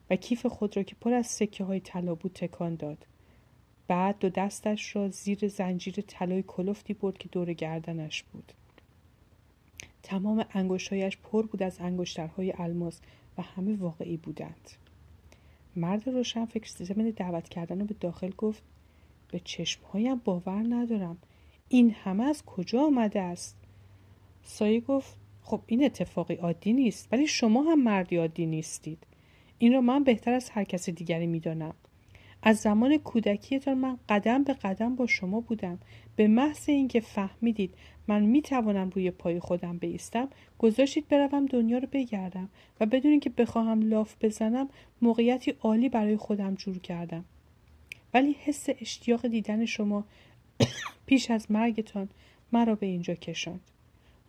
و 0.09 0.15
کیف 0.15 0.45
خود 0.45 0.77
را 0.77 0.83
که 0.83 0.95
پر 1.01 1.13
از 1.13 1.27
سکه 1.27 1.63
های 1.63 1.79
طلا 1.79 2.15
بود 2.15 2.33
تکان 2.33 2.75
داد. 2.75 3.05
بعد 3.87 4.19
دو 4.19 4.29
دستش 4.29 4.95
را 4.95 5.09
زیر 5.09 5.47
زنجیر 5.47 6.03
طلای 6.07 6.43
کلفتی 6.47 6.93
برد 6.93 7.17
که 7.17 7.29
دور 7.29 7.53
گردنش 7.53 8.23
بود. 8.23 8.53
تمام 10.03 10.45
انگشتهایش 10.53 11.17
پر 11.17 11.45
بود 11.45 11.63
از 11.63 11.79
انگشترهای 11.79 12.53
الماس 12.57 12.99
و 13.37 13.41
همه 13.41 13.75
واقعی 13.75 14.17
بودند. 14.17 14.69
مرد 15.75 16.09
روشن 16.09 16.45
فکر 16.45 16.83
زمین 16.83 17.09
دعوت 17.09 17.49
کردن 17.49 17.79
رو 17.79 17.85
به 17.85 17.95
داخل 17.99 18.31
گفت 18.37 18.63
به 19.31 19.39
چشمهایم 19.39 20.15
باور 20.15 20.63
ندارم. 20.69 21.17
این 21.69 21.91
همه 21.91 22.23
از 22.23 22.45
کجا 22.45 22.81
آمده 22.81 23.21
است؟ 23.21 23.55
سایه 24.43 24.79
گفت 24.79 25.17
خب 25.43 25.61
این 25.67 25.83
اتفاقی 25.83 26.35
عادی 26.35 26.73
نیست 26.73 27.07
ولی 27.11 27.27
شما 27.27 27.63
هم 27.63 27.83
مردی 27.83 28.15
عادی 28.15 28.45
نیستید. 28.45 29.05
این 29.59 29.73
را 29.73 29.81
من 29.81 30.03
بهتر 30.03 30.33
از 30.33 30.49
هر 30.49 30.63
کس 30.63 30.89
دیگری 30.89 31.27
می‌دانم. 31.27 31.73
از 32.43 32.57
زمان 32.57 32.97
کودکیتان 32.97 33.77
من 33.77 33.97
قدم 34.09 34.43
به 34.43 34.53
قدم 34.53 34.95
با 34.95 35.07
شما 35.07 35.39
بودم. 35.39 35.79
به 36.15 36.27
محض 36.27 36.69
اینکه 36.69 36.99
فهمیدید 36.99 37.73
من 38.07 38.21
می 38.21 38.41
توانم 38.41 38.89
روی 38.89 39.11
پای 39.11 39.39
خودم 39.39 39.77
بیستم 39.77 40.27
گذاشتید 40.59 41.07
بروم 41.07 41.45
دنیا 41.45 41.77
رو 41.77 41.87
بگردم 41.91 42.49
و 42.79 42.85
بدون 42.85 43.11
اینکه 43.11 43.29
بخواهم 43.29 43.81
لاف 43.81 44.15
بزنم 44.21 44.69
موقعیتی 45.01 45.53
عالی 45.61 45.89
برای 45.89 46.17
خودم 46.17 46.55
جور 46.55 46.79
کردم. 46.79 47.25
ولی 48.13 48.35
حس 48.43 48.65
اشتیاق 48.81 49.27
دیدن 49.27 49.65
شما 49.65 50.05
پیش 51.05 51.31
از 51.31 51.51
مرگتان 51.51 52.09
مرا 52.51 52.75
به 52.75 52.85
اینجا 52.85 53.15
کشاند. 53.15 53.61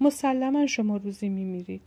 مسلما 0.00 0.66
شما 0.66 0.96
روزی 0.96 1.28
میمیرید. 1.28 1.86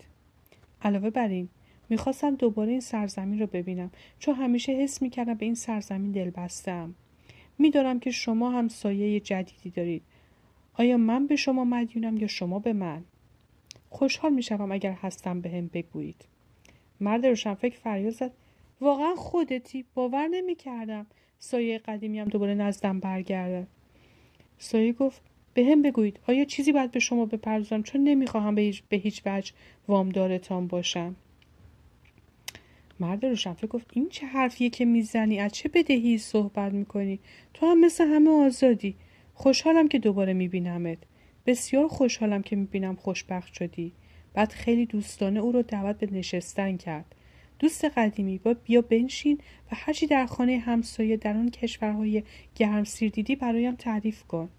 علاوه 0.81 1.09
بر 1.09 1.27
این 1.27 1.49
می‌خواستم 1.89 2.35
دوباره 2.35 2.71
این 2.71 2.79
سرزمین 2.79 3.39
رو 3.39 3.47
ببینم 3.47 3.91
چون 4.19 4.35
همیشه 4.35 4.71
حس 4.71 5.01
می‌کردم 5.01 5.33
به 5.33 5.45
این 5.45 5.55
سرزمین 5.55 6.11
دل 6.11 6.29
بستم 6.29 6.95
می‌دانم 7.57 7.99
که 7.99 8.11
شما 8.11 8.51
هم 8.51 8.67
سایه 8.67 9.19
جدیدی 9.19 9.69
دارید. 9.69 10.03
آیا 10.73 10.97
من 10.97 11.27
به 11.27 11.35
شما 11.35 11.63
مدیونم 11.63 12.17
یا 12.17 12.27
شما 12.27 12.59
به 12.59 12.73
من؟ 12.73 13.03
خوشحال 13.89 14.33
می‌شوم 14.33 14.71
اگر 14.71 14.91
هستم 14.91 15.41
به 15.41 15.49
هم 15.49 15.69
بگویید. 15.73 16.25
مرد 16.99 17.25
روشنفکر 17.25 17.77
فریاد 17.77 18.13
زد. 18.13 18.31
واقعا 18.81 19.15
خودتی 19.15 19.85
باور 19.95 20.27
نمی‌کردم. 20.27 21.05
سایه 21.39 21.77
قدیمی 21.77 22.19
هم 22.19 22.27
دوباره 22.27 22.53
نزدم 22.53 22.99
برگرده. 22.99 23.67
سایه 24.57 24.93
گفت 24.93 25.21
به 25.53 25.65
هم 25.65 25.81
بگویید. 25.81 26.19
آیا 26.27 26.45
چیزی 26.45 26.71
باید 26.71 26.91
به 26.91 26.99
شما 26.99 27.25
بپردازم؟ 27.25 27.83
چون 27.83 28.03
نمی‌خواهم 28.03 28.55
به 28.55 28.73
هیچ 28.91 29.21
وجه 29.25 29.53
وامدارتان 29.87 30.67
باشم. 30.67 31.15
مرد 32.99 33.25
روشنفکر 33.25 33.67
گفت 33.67 33.91
این 33.93 34.09
چه 34.09 34.25
حرفیه 34.25 34.69
که 34.69 34.85
می‌زنی؟ 34.85 35.39
از 35.39 35.51
چه 35.51 35.69
بدهی 35.69 36.17
صحبت 36.17 36.73
می‌کنی؟ 36.73 37.19
تو 37.53 37.65
هم 37.65 37.79
مثل 37.79 38.07
همه 38.07 38.29
آزادی. 38.45 38.95
خوشحالم 39.33 39.87
که 39.87 39.99
دوباره 39.99 40.33
میبینمت. 40.33 40.97
بسیار 41.45 41.87
خوشحالم 41.87 42.41
که 42.41 42.55
می‌بینم 42.55 42.95
خوشبخت 42.95 43.53
شدی. 43.53 43.91
بعد 44.33 44.51
خیلی 44.51 44.85
دوستانه 44.85 45.39
او 45.39 45.51
رو 45.51 45.61
دعوت 45.61 45.97
به 45.99 46.17
نشستن 46.17 46.77
کرد. 46.77 47.15
دوست 47.59 47.85
قدیمی 47.85 48.37
با 48.37 48.53
بیا 48.53 48.81
بنشین 48.81 49.37
و 49.37 49.75
هرچی 49.75 50.07
در 50.07 50.25
خانه 50.25 50.57
همسایه 50.57 51.17
در 51.17 51.37
آن 51.37 51.49
کشورهای 51.49 52.23
گرمسیر 52.55 53.11
دیدی 53.11 53.35
برایم 53.35 53.75
تعریف 53.75 54.23
کن. 54.23 54.49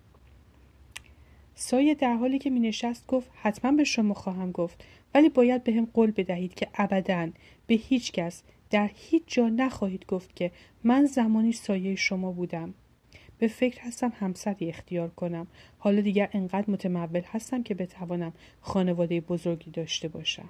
سایه 1.55 1.95
در 1.95 2.15
حالی 2.15 2.39
که 2.39 2.51
می 2.51 2.61
نشست 2.61 3.07
گفت 3.07 3.31
حتما 3.35 3.73
به 3.73 3.85
شما 3.85 4.15
خواهم 4.15 4.53
گفت. 4.53 4.85
ولی 5.15 5.29
باید 5.29 5.65
به 5.65 5.73
هم 5.73 5.89
قول 5.95 6.11
بدهید 6.11 6.55
که 6.55 6.69
ابدا 6.75 7.31
به 7.67 7.75
هیچ 7.75 8.13
کس 8.13 8.43
در 8.71 8.91
هیچ 8.95 9.23
جا 9.27 9.49
نخواهید 9.49 10.07
گفت 10.07 10.37
که 10.37 10.51
من 10.85 11.07
زمانی 11.07 11.53
سایه 11.53 11.95
شما 11.95 12.33
بودم. 12.33 12.75
به 13.39 13.49
فکر 13.49 13.81
هستم 13.81 14.13
همسری 14.21 14.69
اختیار 14.69 15.09
کنم. 15.09 15.47
حالا 15.79 16.01
دیگر 16.01 16.29
انقدر 16.33 16.71
متمول 16.71 17.23
هستم 17.27 17.63
که 17.63 17.75
بتوانم 17.75 18.33
خانواده 18.61 19.21
بزرگی 19.21 19.71
داشته 19.71 20.09
باشم. 20.09 20.49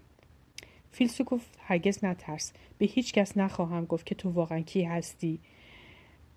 فیلسو 0.93 1.25
گفت 1.25 1.59
هرگز 1.59 2.05
نترس. 2.05 2.53
به 2.79 2.87
هیچ 2.87 3.13
کس 3.13 3.37
نخواهم 3.37 3.85
گفت 3.85 4.07
که 4.07 4.15
تو 4.15 4.31
واقعا 4.31 4.61
کی 4.61 4.83
هستی. 4.83 5.39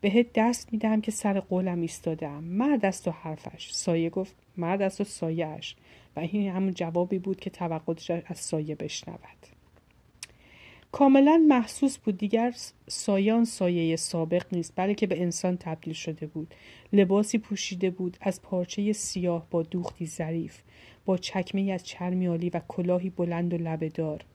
بهت 0.01 0.27
دست 0.35 0.73
می‌دهم 0.73 1.01
که 1.01 1.11
سر 1.11 1.39
قولم 1.39 1.81
ایستادم. 1.81 2.43
مرد 2.43 2.85
است 2.85 3.07
و 3.07 3.11
حرفش. 3.11 3.71
سایه 3.71 4.09
گفت 4.09 4.35
مرد 4.57 4.81
است 4.81 5.01
و 5.01 5.03
سایهاش. 5.03 5.75
و 6.15 6.19
این 6.19 6.51
همون 6.51 6.73
جوابی 6.73 7.19
بود 7.19 7.39
که 7.39 7.49
توقع 7.49 8.21
از 8.25 8.37
سایه 8.37 8.75
بشنود. 8.75 9.47
کاملا 10.91 11.45
محسوس 11.47 11.97
بود. 11.97 12.17
دیگر 12.17 12.55
سایان 12.87 13.45
سایه 13.45 13.95
سابق 13.95 14.45
نیست 14.51 14.73
بلکه 14.75 15.07
به 15.07 15.21
انسان 15.21 15.57
تبدیل 15.57 15.93
شده 15.93 16.27
بود. 16.27 16.53
لباسی 16.93 17.37
پوشیده 17.37 17.89
بود. 17.89 18.17
از 18.21 18.41
پارچه 18.41 18.93
سیاه 18.93 19.47
با 19.51 19.63
دوختی 19.63 20.05
ظریف. 20.05 20.57
با 21.05 21.17
چکمه 21.17 21.71
از 21.71 21.83
چرمی 21.83 22.27
و 22.27 22.61
کلاهی 22.67 23.09
بلند 23.09 23.53
و 23.53 23.57
لبهدار. 23.57 24.25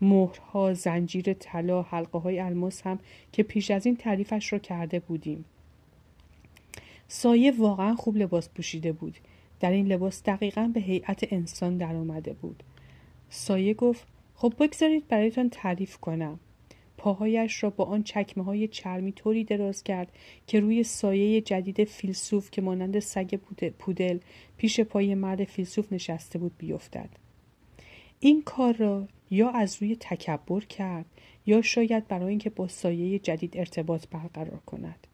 مهرها 0.00 0.74
زنجیر 0.74 1.32
طلا 1.32 1.82
حلقه 1.82 2.18
های 2.18 2.40
الماس 2.40 2.82
هم 2.82 2.98
که 3.32 3.42
پیش 3.42 3.70
از 3.70 3.86
این 3.86 3.96
تعریفش 3.96 4.52
را 4.52 4.58
کرده 4.58 5.00
بودیم. 5.00 5.44
سایه 7.08 7.52
واقعا 7.58 7.94
خوب 7.94 8.16
لباس 8.16 8.48
پوشیده 8.48 8.92
بود. 8.92 9.18
در 9.60 9.70
این 9.70 9.86
لباس 9.86 10.22
دقیقا 10.22 10.70
به 10.74 10.80
هیئت 10.80 11.32
انسان 11.32 11.76
در 11.76 11.96
آمده 11.96 12.32
بود. 12.32 12.62
سایه 13.28 13.74
گفت 13.74 14.06
خب 14.34 14.54
بگذارید 14.58 15.08
برایتان 15.08 15.50
تعریف 15.50 15.96
کنم. 15.96 16.40
پاهایش 16.96 17.62
را 17.62 17.70
با 17.70 17.84
آن 17.84 18.02
چکمه 18.02 18.44
های 18.44 18.68
چرمی 18.68 19.12
طوری 19.12 19.44
دراز 19.44 19.82
کرد 19.82 20.12
که 20.46 20.60
روی 20.60 20.82
سایه 20.82 21.40
جدید 21.40 21.84
فیلسوف 21.84 22.50
که 22.50 22.62
مانند 22.62 22.98
سگ 22.98 23.34
پودل 23.78 24.18
پیش 24.56 24.80
پای 24.80 25.14
مرد 25.14 25.44
فیلسوف 25.44 25.92
نشسته 25.92 26.38
بود 26.38 26.52
بیفتد. 26.58 27.10
این 28.20 28.42
کار 28.42 28.76
را 28.76 29.08
یا 29.30 29.50
از 29.50 29.82
روی 29.82 29.96
تکبر 30.00 30.60
کرد 30.60 31.06
یا 31.46 31.62
شاید 31.62 32.08
برای 32.08 32.28
اینکه 32.28 32.50
با 32.50 32.68
سایه 32.68 33.18
جدید 33.18 33.58
ارتباط 33.58 34.06
برقرار 34.06 34.60
کند. 34.66 35.06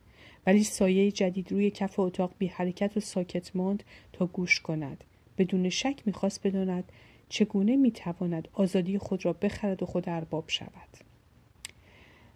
ولی 0.46 0.64
سایه 0.64 1.12
جدید 1.12 1.52
روی 1.52 1.70
کف 1.70 1.98
اتاق 1.98 2.32
بی 2.38 2.46
حرکت 2.46 2.96
و 2.96 3.00
ساکت 3.00 3.56
ماند 3.56 3.84
تا 4.12 4.26
گوش 4.26 4.60
کند. 4.60 5.04
بدون 5.38 5.68
شک 5.68 6.02
می‌خواست 6.06 6.46
بداند 6.46 6.92
چگونه 7.28 7.76
می‌تواند 7.76 8.48
آزادی 8.52 8.98
خود 8.98 9.24
را 9.24 9.32
بخرد 9.32 9.82
و 9.82 9.86
خود 9.86 10.08
ارباب 10.08 10.44
شود. 10.48 10.96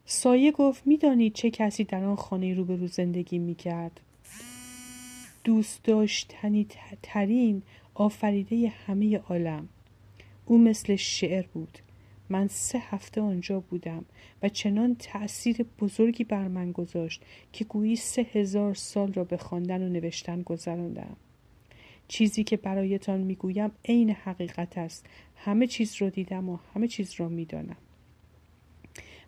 سایه 0.04 0.52
گفت 0.52 0.86
می‌دانید 0.86 1.32
چه 1.32 1.50
کسی 1.50 1.84
در 1.84 2.04
آن 2.04 2.16
خانه 2.16 2.54
روبرو 2.54 2.86
زندگی 2.86 3.38
می‌کرد؟ 3.38 4.00
دوست 5.44 5.84
داشتنی 5.84 6.66
ترین 7.02 7.62
آفریده 7.94 8.68
همه 8.68 9.18
عالم. 9.18 9.68
او 10.50 10.58
مثل 10.58 10.96
شعر 10.96 11.46
بود. 11.46 11.78
من 12.28 12.48
سه 12.48 12.78
هفته 12.78 13.20
آنجا 13.20 13.60
بودم 13.60 14.04
و 14.42 14.48
چنان 14.48 14.96
تأثیر 14.98 15.66
بزرگی 15.80 16.24
بر 16.24 16.48
من 16.48 16.72
گذاشت 16.72 17.22
که 17.52 17.64
گویی 17.64 17.96
سه 17.96 18.26
هزار 18.32 18.74
سال 18.74 19.12
را 19.12 19.24
به 19.24 19.36
خواندن 19.36 19.82
و 19.82 19.88
نوشتن 19.88 20.42
گذراندم. 20.42 21.16
چیزی 22.08 22.44
که 22.44 22.56
برایتان 22.56 23.20
می‌گویم 23.20 23.70
عین 23.84 24.10
حقیقت 24.10 24.78
است. 24.78 25.06
همه 25.36 25.66
چیز 25.66 25.94
را 25.98 26.08
دیدم 26.08 26.48
و 26.48 26.58
همه 26.74 26.88
چیز 26.88 27.14
را 27.16 27.28
می‌دانم. 27.28 27.76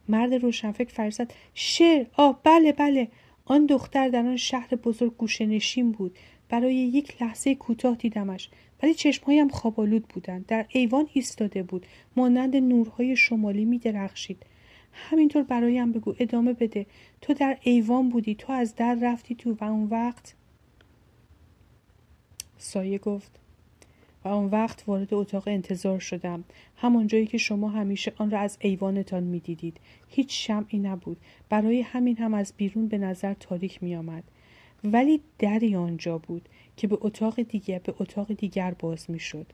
مرد 0.09 0.35
روشنفکر 0.35 0.93
فرزد 0.93 1.33
شعر؟ 1.55 2.07
آه 2.13 2.41
بله 2.45 2.73
بله. 2.73 3.09
آن 3.45 3.67
دختر 3.67 4.09
در 4.09 4.27
آن 4.27 4.37
شهر 4.37 4.69
بزرگ 4.69 5.17
گوشه 5.17 5.47
نشین 5.47 5.93
بود. 5.93 6.19
برای 6.49 6.75
یک 6.75 7.23
لحظه 7.23 7.55
کوتاه 7.55 7.97
دیدمش. 7.97 8.51
ولی 8.83 8.95
چشمهایم 8.95 9.49
خوابالود 9.49 10.09
بودند. 10.09 10.47
در 10.47 10.67
ایوان 10.69 11.09
ایستاده 11.13 11.63
بود. 11.63 11.87
مانند 12.17 12.57
نورهای 12.57 13.17
شمالی 13.17 13.65
می 13.65 13.79
درخشید 13.79 14.47
همینطور 14.93 15.43
برایم 15.43 15.93
بگو. 15.93 16.15
ادامه 16.19 16.53
بده. 16.53 16.87
تو 17.21 17.35
در 17.35 17.59
ایوان 17.61 18.09
بودی. 18.09 18.35
تو 18.35 18.53
از 18.53 18.75
در 18.77 18.99
رفتی 19.03 19.35
تو. 19.35 19.57
و 19.61 19.65
اون 19.65 19.89
وقت 19.89 20.35
سایه 22.59 22.99
گفت. 22.99 23.39
و 24.25 24.29
آن 24.29 24.47
وقت 24.47 24.85
وارد 24.87 25.15
اتاق 25.15 25.49
انتظار 25.49 25.99
شدم. 25.99 26.45
همان 26.77 27.07
جایی 27.07 27.27
که 27.27 27.39
شما 27.39 27.69
همیشه 27.69 28.13
آن 28.17 28.31
را 28.31 28.39
از 28.39 28.59
ایوانتان 28.61 29.23
می‌دیدید. 29.23 29.77
هیچ 30.09 30.47
شمعی 30.47 30.79
نبود. 30.79 31.17
برای 31.49 31.81
همین 31.81 32.17
هم 32.17 32.35
از 32.35 32.53
بیرون 32.57 32.89
به 32.89 32.99
نظر 32.99 33.35
تاریک 33.35 33.83
می 33.83 33.97
آمد. 33.97 34.25
ولی 34.85 35.21
دری 35.39 35.77
آنجا 35.77 36.19
بود 36.19 36.49
که 36.77 36.87
به 36.87 36.99
اتاق 37.01 37.43
دیگر 37.43 37.79
به 37.79 37.95
اتاق 37.99 38.33
دیگر 38.33 38.75
باز 38.79 39.11
می 39.11 39.19
شد. 39.19 39.47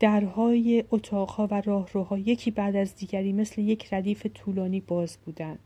درهای 0.00 0.84
اتاقها 0.90 1.48
و 1.50 1.60
راهروها 1.60 2.18
یکی 2.18 2.50
بعد 2.50 2.76
از 2.76 2.96
دیگری 2.96 3.32
مثل 3.32 3.60
یک 3.60 3.94
ردیف 3.94 4.26
طولانی 4.26 4.80
باز 4.80 5.18
بودند. 5.24 5.58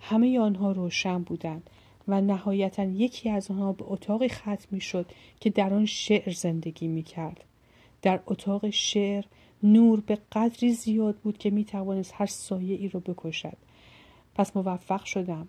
همه 0.00 0.38
آنها 0.38 0.72
روشن 0.72 1.22
بودند 1.22 1.70
و 2.08 2.20
نهایتا 2.20 2.84
یکی 2.84 3.30
از 3.30 3.50
آنها 3.50 3.72
به 3.72 3.84
اتاقی 3.88 4.28
ختم 4.28 4.66
می 4.70 4.80
شد 4.80 5.06
که 5.40 5.50
در 5.50 5.74
آن 5.74 5.86
شعر 5.86 6.32
زندگی 6.32 6.88
می 6.88 7.02
کرد. 7.02 7.44
در 8.02 8.20
اتاق 8.26 8.70
شعر 8.70 9.24
نور 9.62 10.00
به 10.00 10.18
قدری 10.32 10.72
زیاد 10.72 11.16
بود 11.16 11.38
که 11.38 11.50
می 11.50 11.64
توانست 11.64 12.12
هر 12.14 12.26
سایه 12.26 12.76
ای 12.76 12.88
را 12.88 13.00
بکشد. 13.00 13.56
پس 14.34 14.56
موفق 14.56 15.04
شدم. 15.04 15.48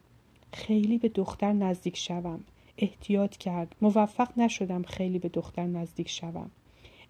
خیلی 0.53 0.97
به 0.97 1.09
دختر 1.09 1.53
نزدیک 1.53 1.97
شوم. 1.97 2.43
احتیاط 2.77 3.37
کرد. 3.37 3.75
موفق 3.81 4.39
نشدم 4.39 4.83
خیلی 4.83 5.19
به 5.19 5.29
دختر 5.29 5.65
نزدیک 5.65 6.09
شوم. 6.09 6.51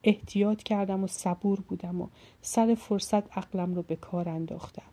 احتیاط 0.03 0.63
کردم 0.63 1.03
و 1.03 1.07
صبور 1.07 1.59
بودم 1.59 2.01
و 2.01 2.07
سر 2.41 2.75
فرصت 2.75 3.37
عقلم 3.37 3.75
رو 3.75 3.81
به 3.81 3.95
کار 3.95 4.29
انداختم. 4.29 4.89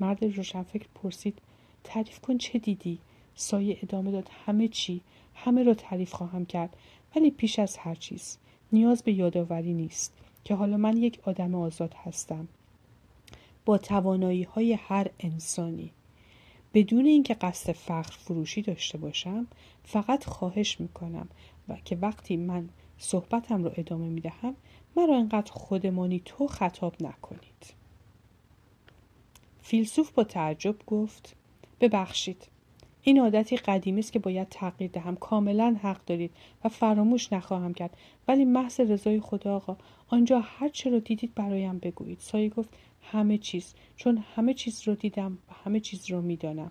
مرد 0.00 0.24
روشنفکر 0.24 0.86
پرسید 0.94 1.38
تعریف 1.84 2.20
کن 2.20 2.38
چه 2.38 2.58
دیدی؟ 2.58 2.98
سایه 3.34 3.78
ادامه 3.82 4.10
داد 4.10 4.30
همه 4.46 4.68
چی 4.68 5.00
همه 5.34 5.62
را 5.62 5.74
تعریف 5.74 6.12
خواهم 6.12 6.46
کرد 6.46 6.76
ولی 7.16 7.30
پیش 7.30 7.58
از 7.58 7.76
هر 7.76 7.94
چیز 7.94 8.38
نیاز 8.72 9.02
به 9.02 9.12
یادآوری 9.12 9.72
نیست 9.72 10.12
که 10.44 10.54
حالا 10.54 10.76
من 10.76 10.96
یک 10.96 11.20
آدم 11.24 11.54
آزاد 11.54 11.94
هستم 11.94 12.48
با 13.64 13.78
توانایی 13.78 14.42
های 14.42 14.72
هر 14.72 15.10
انسانی 15.20 15.90
بدون 16.74 17.06
اینکه 17.06 17.34
قصد 17.34 17.72
فخر 17.72 18.16
فروشی 18.18 18.62
داشته 18.62 18.98
باشم 18.98 19.46
فقط 19.84 20.24
خواهش 20.24 20.80
می‌کنم 20.80 21.28
و 21.68 21.76
که 21.84 21.96
وقتی 21.96 22.36
من 22.36 22.68
صحبتم 22.98 23.64
رو 23.64 23.70
ادامه 23.76 24.08
می‌دهم 24.08 24.56
مرا 24.96 25.16
انقدر 25.16 25.52
خودمانی 25.52 26.22
تو 26.24 26.46
خطاب 26.46 26.96
نکنید. 27.00 27.74
فیلسوف 29.62 30.12
با 30.12 30.24
تعجب 30.24 30.76
گفت 30.86 31.36
ببخشید. 31.80 32.46
این 33.06 33.20
عادتی 33.20 33.56
قدیمی 33.56 34.00
است 34.00 34.12
که 34.12 34.18
باید 34.18 34.48
تغییر 34.48 34.90
دهم. 34.90 35.16
کاملا 35.16 35.76
حق 35.82 36.04
دارید 36.06 36.30
و 36.64 36.68
فراموش 36.68 37.32
نخواهم 37.32 37.74
کرد. 37.74 37.96
ولی 38.28 38.44
محض 38.44 38.80
رضای 38.80 39.20
خدا 39.20 39.56
آقا 39.56 39.76
آنجا 40.08 40.40
هر 40.40 40.68
چه 40.68 40.90
را 40.90 40.98
دیدید 40.98 41.34
برایم 41.34 41.78
بگویید. 41.78 42.18
سایه 42.20 42.48
گفت 42.48 42.68
همه 43.02 43.38
چیز. 43.38 43.74
چون 43.96 44.24
همه 44.36 44.54
چیز 44.54 44.88
رو 44.88 44.94
دیدم 44.94 45.38
و 45.50 45.54
همه 45.64 45.80
چیز 45.80 46.10
رو 46.10 46.22
می‌دانم. 46.22 46.70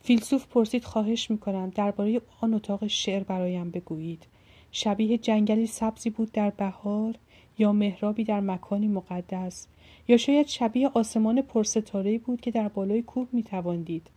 فیلسوف 0.00 0.46
پرسید 0.46 0.84
خواهش 0.84 1.30
می‌کنم 1.30 1.70
درباره 1.70 2.20
آن 2.40 2.54
اتاق 2.54 2.86
شعر 2.86 3.22
برایم 3.22 3.70
بگویید. 3.70 4.26
شبیه 4.72 5.18
جنگلی 5.18 5.66
سبزی 5.66 6.10
بود 6.10 6.32
در 6.32 6.50
بهار 6.50 7.14
یا 7.58 7.72
مهرابی 7.72 8.24
در 8.24 8.40
مکانی 8.40 8.88
مقدس؟ 8.88 9.66
یا 10.08 10.16
شاید 10.16 10.46
شبیه 10.46 10.90
آسمان 10.94 11.42
پرستاره 11.42 12.18
بود 12.18 12.40
که 12.40 12.50
در 12.50 12.68
بالای 12.68 13.02
کوه 13.02 13.28
میتواندید 13.32 14.10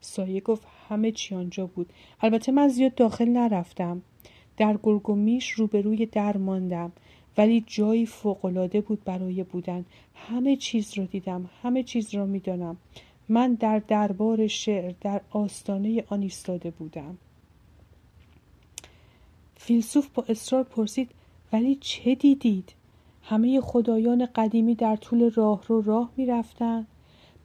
سایه 0.00 0.40
گفت 0.40 0.66
همه 0.88 1.12
چی 1.12 1.34
آنجا 1.34 1.66
بود. 1.66 1.92
البته 2.20 2.52
من 2.52 2.68
زیاد 2.68 2.94
داخل 2.94 3.28
نرفتم. 3.28 4.02
در 4.56 4.78
گرگ 4.82 5.10
و 5.10 5.14
میش 5.14 5.50
روبروی 5.50 6.06
در 6.06 6.36
ماندم 6.36 6.92
ولی 7.38 7.64
جایی 7.66 8.06
فوقالعاده 8.06 8.80
بود 8.80 9.04
برای 9.04 9.42
بودن. 9.42 9.84
همه 10.14 10.56
چیز 10.56 10.98
را 10.98 11.04
دیدم 11.04 11.50
همه 11.62 11.82
چیز 11.82 12.14
را 12.14 12.26
می‌دانم. 12.26 12.76
من 13.28 13.54
در 13.54 13.78
دربار 13.78 14.46
شعر 14.46 14.94
در 15.00 15.20
آستانه 15.30 16.04
آن 16.08 16.22
ایستاده 16.22 16.70
بودم. 16.70 17.18
فیلسوف 19.56 20.08
با 20.14 20.24
اصرار 20.28 20.64
پرسید 20.64 21.10
ولی 21.52 21.78
چه 21.80 22.14
دیدید؟ 22.14 22.72
همه 23.22 23.60
خدایان 23.60 24.26
قدیمی 24.26 24.74
در 24.74 24.96
طول 24.96 25.30
راه 25.30 25.62
رو 25.66 25.80
راه 25.80 26.10
می‌رفتند؟ 26.16 26.86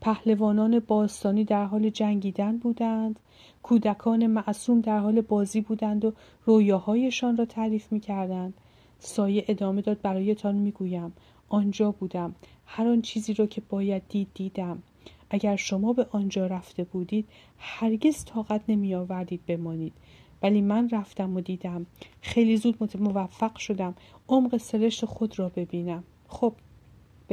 پهلوانان 0.03 0.79
باستانی 0.79 1.43
در 1.43 1.65
حال 1.65 1.89
جنگیدن 1.89 2.57
بودند. 2.57 3.19
کودکان 3.63 4.27
معصوم 4.27 4.81
در 4.81 4.99
حال 4.99 5.21
بازی 5.21 5.61
بودند 5.61 6.05
و 6.05 6.13
رویاهایشان 6.45 7.37
را 7.37 7.45
تعریف 7.45 7.91
می 7.91 7.99
کردند 7.99 8.53
سایه 8.99 9.45
ادامه 9.47 9.81
داد 9.81 10.01
برایتان 10.01 10.55
می‌گویم 10.55 11.13
آنجا 11.49 11.91
بودم. 11.91 12.35
هر 12.65 12.87
آن 12.87 13.01
چیزی 13.01 13.33
را 13.33 13.45
که 13.45 13.61
باید 13.69 14.03
دید 14.09 14.27
دیدم. 14.33 14.83
اگر 15.29 15.55
شما 15.55 15.93
به 15.93 16.07
آنجا 16.11 16.47
رفته 16.47 16.83
بودید 16.83 17.27
هرگز 17.57 18.25
طاقت 18.25 18.61
نمی 18.67 18.95
آوردید 18.95 19.45
بمانید. 19.47 19.93
ولی 20.41 20.61
من 20.61 20.89
رفتم 20.89 21.35
و 21.35 21.41
دیدم. 21.41 21.85
خیلی 22.21 22.57
زود 22.57 22.97
موفق 22.99 23.57
شدم. 23.57 23.95
عمق 24.29 24.57
سرشت 24.57 25.05
خود 25.05 25.39
را 25.39 25.49
ببینم. 25.49 26.03
خب 26.27 26.53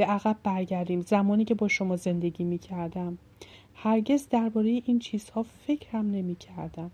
به 0.01 0.07
عقب 0.07 0.37
برگردیم. 0.43 1.01
زمانی 1.01 1.45
که 1.45 1.53
با 1.53 1.67
شما 1.67 1.95
زندگی 1.95 2.43
می 2.43 2.57
کردم 2.57 3.17
هرگز 3.75 4.29
درباره 4.29 4.69
این 4.85 4.99
چیزها 4.99 5.43
فکر 5.43 5.89
هم 5.89 6.11
نمی 6.11 6.35
کردم 6.35 6.91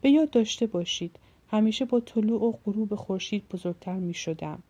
به 0.00 0.10
یاد 0.10 0.30
داشته 0.30 0.66
باشید 0.66 1.18
همیشه 1.50 1.84
با 1.84 2.00
طلوع 2.00 2.42
و 2.42 2.52
غروب 2.64 2.94
خورشید 2.94 3.48
بزرگتر 3.48 3.94
می 3.94 4.14
شدم 4.14 4.62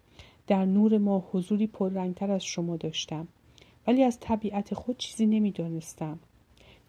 در 0.47 0.65
نور 0.65 0.99
ما 0.99 1.25
حضوری 1.33 1.67
پررنگتر 1.67 2.31
از 2.31 2.45
شما 2.45 2.77
داشتم. 2.77 3.29
ولی 3.87 4.03
از 4.03 4.21
طبیعت 4.21 4.75
خود 4.75 4.99
چیزی 4.99 5.27
نمی 5.27 5.51
دانستم 5.51 6.19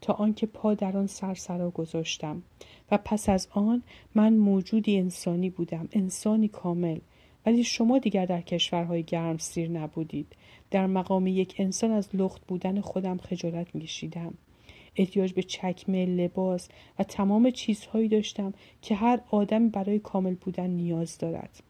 تا 0.01 0.13
آنکه 0.13 0.45
پا 0.45 0.73
در 0.73 0.97
آن 0.97 1.07
سرسرا 1.07 1.69
گذاشتم. 1.69 2.43
و 2.91 2.97
پس 2.97 3.29
از 3.29 3.47
آن 3.51 3.83
من 4.15 4.33
موجودی 4.33 4.97
انسانی 4.97 5.49
بودم. 5.49 5.89
انسانی 5.91 6.47
کامل. 6.47 6.99
ولی 7.45 7.63
شما 7.63 7.99
دیگر 7.99 8.25
در 8.25 8.41
کشورهای 8.41 9.03
گرم 9.03 9.37
سیر 9.37 9.69
نبودید. 9.69 10.27
در 10.71 10.87
مقام 10.87 11.27
یک 11.27 11.55
انسان 11.57 11.91
از 11.91 12.09
لخت 12.13 12.41
بودن 12.47 12.81
خودم 12.81 13.17
خجالت 13.17 13.75
میکشیدم. 13.75 14.33
احتیاج 14.95 15.33
به 15.33 15.43
چکمه 15.43 16.05
لباس 16.05 16.69
و 16.99 17.03
تمام 17.03 17.51
چیزهایی 17.51 18.07
داشتم 18.07 18.53
که 18.81 18.95
هر 18.95 19.19
آدم 19.31 19.69
برای 19.69 19.99
کامل 19.99 20.33
بودن 20.33 20.69
نیاز 20.69 21.17
دارد. 21.17 21.63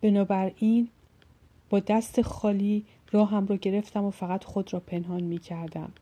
بنابراین 0.00 0.88
با 1.70 1.80
دست 1.80 2.22
خالی 2.22 2.84
راهم 3.12 3.46
را 3.46 3.56
گرفتم 3.56 4.04
و 4.04 4.10
فقط 4.10 4.44
خود 4.44 4.72
را 4.72 4.80
پنهان 4.80 5.22
می 5.22 5.38
کردم. 5.38 5.92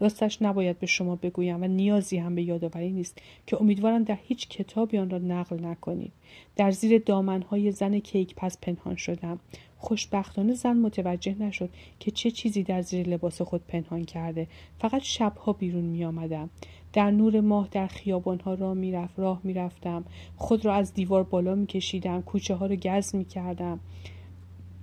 راستش 0.00 0.42
نباید 0.42 0.78
به 0.78 0.86
شما 0.86 1.16
بگویم 1.16 1.62
و 1.62 1.66
نیازی 1.66 2.18
هم 2.18 2.34
به 2.34 2.42
یادآوری 2.42 2.92
نیست 2.92 3.18
که 3.46 3.60
امیدوارم 3.60 4.04
در 4.04 4.18
هیچ 4.22 4.48
کتابی 4.48 4.98
آن 4.98 5.10
را 5.10 5.18
نقل 5.18 5.64
نکنید. 5.64 6.12
در 6.56 6.70
زیر 6.70 6.98
دامنهای 6.98 7.72
زن 7.72 7.98
کیک 7.98 8.34
پس 8.34 8.58
پنهان 8.58 8.96
شدم. 8.96 9.38
خوشبختانه 9.78 10.54
زن 10.54 10.76
متوجه 10.76 11.36
نشد 11.40 11.70
که 12.00 12.10
چه 12.10 12.30
چیزی 12.30 12.62
در 12.62 12.82
زیر 12.82 13.08
لباس 13.08 13.42
خود 13.42 13.60
پنهان 13.68 14.04
کرده. 14.04 14.46
فقط 14.78 15.02
شبها 15.02 15.52
بیرون 15.52 15.84
می 15.84 16.04
آمدم. 16.04 16.50
در 16.92 17.10
نور 17.10 17.40
ماه 17.40 17.68
در 17.70 17.86
خیابانها 17.86 18.54
راه 18.54 18.74
می‌رفت 18.74 19.18
راه 19.18 19.40
می‌رفتم. 19.44 20.04
خود 20.36 20.64
را 20.64 20.74
از 20.74 20.94
دیوار 20.94 21.22
بالا 21.22 21.54
میکشیدم. 21.54 22.22
کوچه 22.22 22.54
ها 22.54 22.66
را 22.66 22.76
گز 22.76 23.14
می‌کردم. 23.14 23.80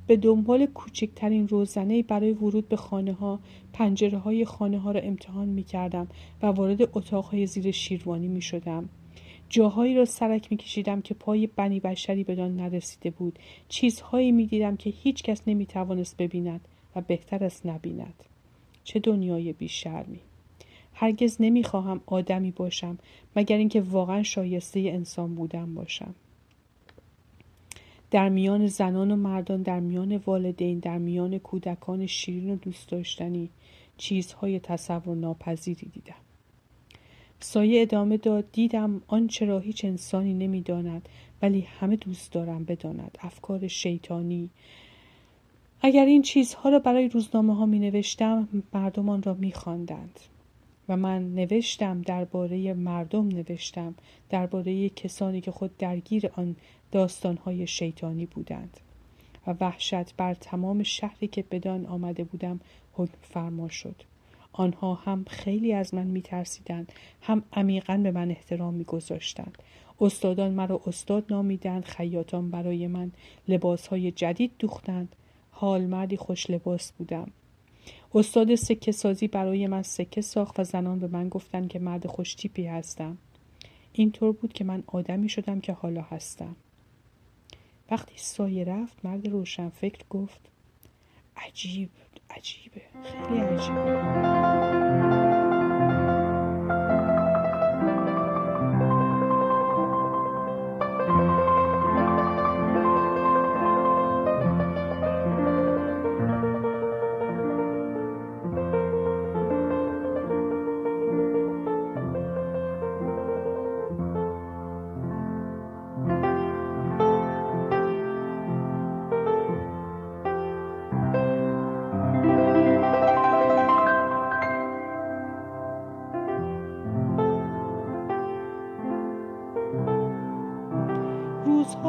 به 0.09 0.17
دنبال 0.17 0.65
کوچکترین 0.65 1.47
روزنه 1.47 2.03
برای 2.03 2.31
ورود 2.31 2.69
به 2.69 2.75
خانه 2.75 3.13
ها 3.13 3.39
پنجره 3.73 4.17
های 4.17 4.45
خانه 4.45 4.79
ها 4.79 4.91
را 4.91 4.99
امتحان 4.99 5.47
می 5.49 5.63
کردم 5.63 6.07
و 6.41 6.45
وارد 6.45 6.81
اتاق 6.81 7.25
های 7.25 7.47
زیر 7.47 7.71
شیروانی 7.71 8.27
می 8.27 8.41
شدم. 8.41 8.89
جاهایی 9.49 9.95
را 9.95 10.05
سرک 10.05 10.51
می 10.51 10.57
کشیدم 10.57 11.01
که 11.01 11.13
پای 11.13 11.47
بنی 11.47 11.79
بشری 11.79 12.23
بدان 12.23 12.55
نرسیده 12.55 13.09
بود. 13.09 13.39
چیزهایی 13.67 14.31
می 14.31 14.45
دیدم 14.45 14.75
که 14.77 14.89
هیچ 14.89 15.23
کس 15.23 15.41
نمی 15.47 15.65
توانست 15.65 16.17
ببیند 16.17 16.61
و 16.95 17.01
بهتر 17.01 17.43
است 17.43 17.65
نبیند. 17.65 18.23
چه 18.83 18.99
دنیای 18.99 19.53
بیشرمی! 19.53 20.19
هرگز 20.93 21.37
نمی‌خواهم 21.39 22.01
آدمی 22.05 22.51
باشم 22.51 22.97
مگر 23.35 23.57
اینکه 23.57 23.81
واقعا 23.81 24.23
شایسته 24.23 24.79
انسان 24.79 25.35
بودم 25.35 25.75
باشم. 25.75 26.15
در 28.11 28.29
میان 28.29 28.67
زنان 28.67 29.11
و 29.11 29.15
مردان 29.15 29.61
در 29.61 29.79
میان 29.79 30.17
والدین 30.17 30.79
در 30.79 30.97
میان 30.97 31.37
کودکان 31.37 32.05
شیرین 32.05 32.53
و 32.53 32.55
دوست 32.55 32.89
داشتنی 32.89 33.49
چیزهای 33.97 34.59
تصور 34.59 35.15
ناپذیری 35.15 35.87
دیدم. 35.93 36.15
سایه 37.39 37.81
ادامه 37.81 38.17
داد 38.17 38.51
دیدم 38.51 39.01
آنچه 39.07 39.45
را 39.45 39.59
هیچ 39.59 39.85
انسانی 39.85 40.33
نمی‌داند 40.33 41.09
ولی 41.41 41.61
همه 41.61 41.95
دوست 41.95 42.31
دارم 42.31 42.63
بداند. 42.63 43.17
افکار 43.21 43.67
شیطانی. 43.67 44.49
اگر 45.81 46.05
این 46.05 46.21
چیزها 46.21 46.69
را 46.69 46.79
برای 46.79 47.07
روزنامه 47.07 47.55
ها 47.55 47.65
می 47.65 47.79
نوشتم 47.79 48.47
مردمان 48.73 49.23
را 49.23 49.33
می 49.33 49.51
خواندند. 49.51 50.19
و 50.89 50.97
من 50.97 51.35
نوشتم 51.35 52.01
درباره 52.01 52.73
مردم 52.73 53.27
نوشتم 53.27 53.95
درباره 54.29 54.89
کسانی 54.89 55.41
که 55.41 55.51
خود 55.51 55.77
درگیر 55.77 56.29
آن 56.33 56.55
داستانهای 56.91 57.67
شیطانی 57.67 58.25
بودند. 58.25 58.79
و 59.47 59.55
وحشت 59.59 60.15
بر 60.15 60.33
تمام 60.33 60.83
شهری 60.83 61.27
که 61.27 61.43
بدان 61.51 61.85
آمده 61.85 62.23
بودم 62.23 62.59
حکم 62.93 63.17
فرما 63.21 63.69
شد. 63.69 63.95
آنها 64.51 64.93
هم 64.93 65.25
خیلی 65.29 65.73
از 65.73 65.93
من 65.93 66.07
میترسیدند 66.07 66.91
هم 67.21 67.43
عمیقا 67.53 67.97
به 67.97 68.11
من 68.11 68.31
احترام 68.31 68.73
میگذاشتند. 68.73 69.57
استادان 70.01 70.51
مرا 70.51 70.81
استاد 70.87 71.25
نامیدند 71.29 71.85
خیاطان 71.85 72.51
برای 72.51 72.87
من 72.87 73.11
لباسهای 73.47 74.11
جدید 74.11 74.51
دوختند. 74.59 75.15
حال 75.51 75.85
مردی 75.85 76.17
خوش 76.17 76.49
لباس 76.49 76.91
بودم. 76.91 77.31
استاد 78.13 78.55
سکه 78.55 78.91
سازی 78.91 79.27
برای 79.27 79.67
من 79.67 79.83
سکه 79.83 80.21
ساخت 80.21 80.59
و 80.59 80.63
زنان 80.63 80.99
به 80.99 81.07
من 81.07 81.29
گفتند 81.29 81.69
که 81.69 81.79
مرد 81.79 82.07
خوشتیپی 82.07 82.65
هستم. 82.65 83.17
اینطور 83.93 84.31
بود 84.31 84.53
که 84.53 84.63
من 84.63 84.83
آدمی 84.87 85.29
شدم 85.29 85.59
که 85.59 85.73
حالا 85.73 86.01
هستم. 86.01 86.55
وقتی 87.91 88.13
سایه 88.17 88.63
رفت 88.63 89.05
مرد 89.05 89.27
روشن 89.27 89.69
فکر 89.69 90.03
گفت 90.09 90.39
عجیب 91.37 91.89
عجیبه. 92.29 92.81
خیلی 93.03 93.39
عجیبه 93.39 94.58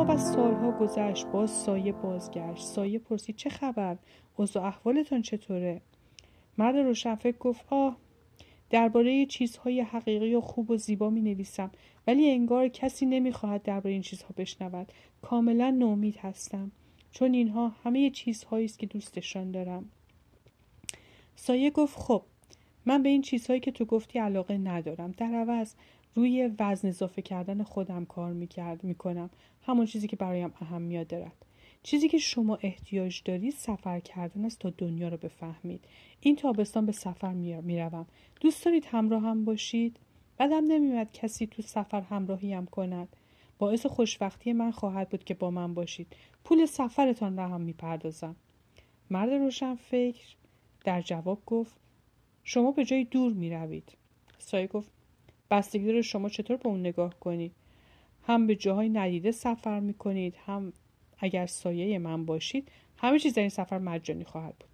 و 0.08 0.16
سالها 0.16 0.70
گذشت 0.70 1.26
باز 1.26 1.50
سایه 1.50 1.92
بازگشت. 1.92 2.64
سایه 2.64 2.98
پرسید 2.98 3.36
چه 3.36 3.50
خبر؟ 3.50 3.96
اوضاع 4.36 4.64
احوالتان 4.64 5.22
چطوره؟ 5.22 5.80
مرد 6.58 6.76
روشنفکر 6.76 7.38
گفت 7.38 7.64
آه 7.70 7.96
درباره 8.70 9.26
چیزهای 9.26 9.80
حقیقی 9.80 10.34
و 10.34 10.40
خوب 10.40 10.70
و 10.70 10.76
زیبا 10.76 11.10
می 11.10 11.20
نویسم 11.20 11.70
ولی 12.06 12.30
انگار 12.30 12.68
کسی 12.68 13.06
نمی‌خواهد 13.06 13.62
درباره 13.62 13.92
این 13.92 14.02
چیزها 14.02 14.28
بشنود. 14.36 14.92
کاملا 15.22 15.70
نومید 15.70 16.16
هستم 16.16 16.70
چون 17.10 17.34
اینها 17.34 17.68
همه 17.68 18.10
چیزهایی 18.10 18.64
است 18.64 18.78
که 18.78 18.86
دوستشان 18.86 19.50
دارم. 19.50 19.90
سایه 21.36 21.70
گفت 21.70 21.98
خب 21.98 22.22
من 22.86 23.02
به 23.02 23.08
این 23.08 23.22
چیزهایی 23.22 23.60
که 23.60 23.70
تو 23.70 23.84
گفتی 23.84 24.18
علاقه 24.18 24.58
ندارم. 24.58 25.12
در 25.16 25.34
عوض 25.34 25.74
روی 26.14 26.50
وزن 26.58 26.88
اضافه 26.88 27.22
کردن 27.22 27.62
خودم 27.62 28.04
کار 28.04 28.32
می‌کرد 28.32 28.84
می‌کنم. 28.84 29.30
همون 29.62 29.86
چیزی 29.86 30.08
که 30.08 30.16
برایم 30.16 30.52
اهمیت 30.60 31.08
دارد. 31.08 31.46
چیزی 31.82 32.08
که 32.08 32.18
شما 32.18 32.58
احتیاج 32.62 33.22
دارید 33.24 33.54
سفر 33.54 34.00
کردن 34.00 34.44
است 34.44 34.58
تا 34.58 34.70
دنیا 34.70 35.08
رو 35.08 35.16
بفهمید. 35.16 35.84
این 36.20 36.36
تابستان 36.36 36.86
به 36.86 36.92
سفر 36.92 37.32
می‌روم. 37.32 38.06
دوست 38.40 38.64
دارید 38.64 38.86
همراه 38.90 39.22
هم 39.22 39.44
باشید؟ 39.44 39.96
بدم 40.38 40.64
نمیاد 40.64 41.12
کسی 41.12 41.46
تو 41.46 41.62
سفر 41.62 42.00
همراهی 42.00 42.52
هم 42.52 42.66
کند. 42.66 43.16
باعث 43.58 43.86
خوشبختی 43.86 44.52
من 44.52 44.70
خواهد 44.70 45.08
بود 45.08 45.24
که 45.24 45.34
با 45.34 45.50
من 45.50 45.74
باشید. 45.74 46.16
پول 46.44 46.66
سفرتان 46.66 47.36
را 47.36 47.48
هم 47.48 47.60
می‌پردازم. 47.60 48.36
مرد 49.10 49.30
روشن 49.30 49.74
فکر 49.74 50.24
در 50.84 51.02
جواب 51.02 51.42
گفت 51.46 51.74
شما 52.44 52.72
به 52.72 52.84
جای 52.84 53.04
دور 53.04 53.32
می‌روید. 53.32 53.92
سایه 54.38 54.66
گفت 54.66 54.90
بستگی 55.50 55.86
داره 55.86 56.02
شما 56.02 56.28
چطور 56.28 56.56
به 56.56 56.68
اون 56.68 56.80
نگاه 56.80 57.20
کنید. 57.20 57.52
هم 58.22 58.46
به 58.46 58.56
جاهای 58.56 58.88
ندیده 58.88 59.30
سفر 59.30 59.80
می‌کنید 59.80 60.34
هم 60.46 60.72
اگر 61.18 61.46
سایه 61.46 61.98
من 61.98 62.26
باشید 62.26 62.68
همه 62.96 63.18
چیز 63.18 63.34
در 63.34 63.40
این 63.40 63.48
سفر 63.48 63.78
مجانی 63.78 64.24
خواهد 64.24 64.54
بود. 64.58 64.70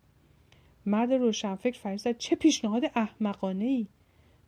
مرد 0.86 1.12
روشنفکر 1.12 1.78
فریزد 1.78 2.18
چه 2.18 2.36
پیشنهاد 2.36 2.82
احمقانه 2.94 3.64
ای 3.64 3.86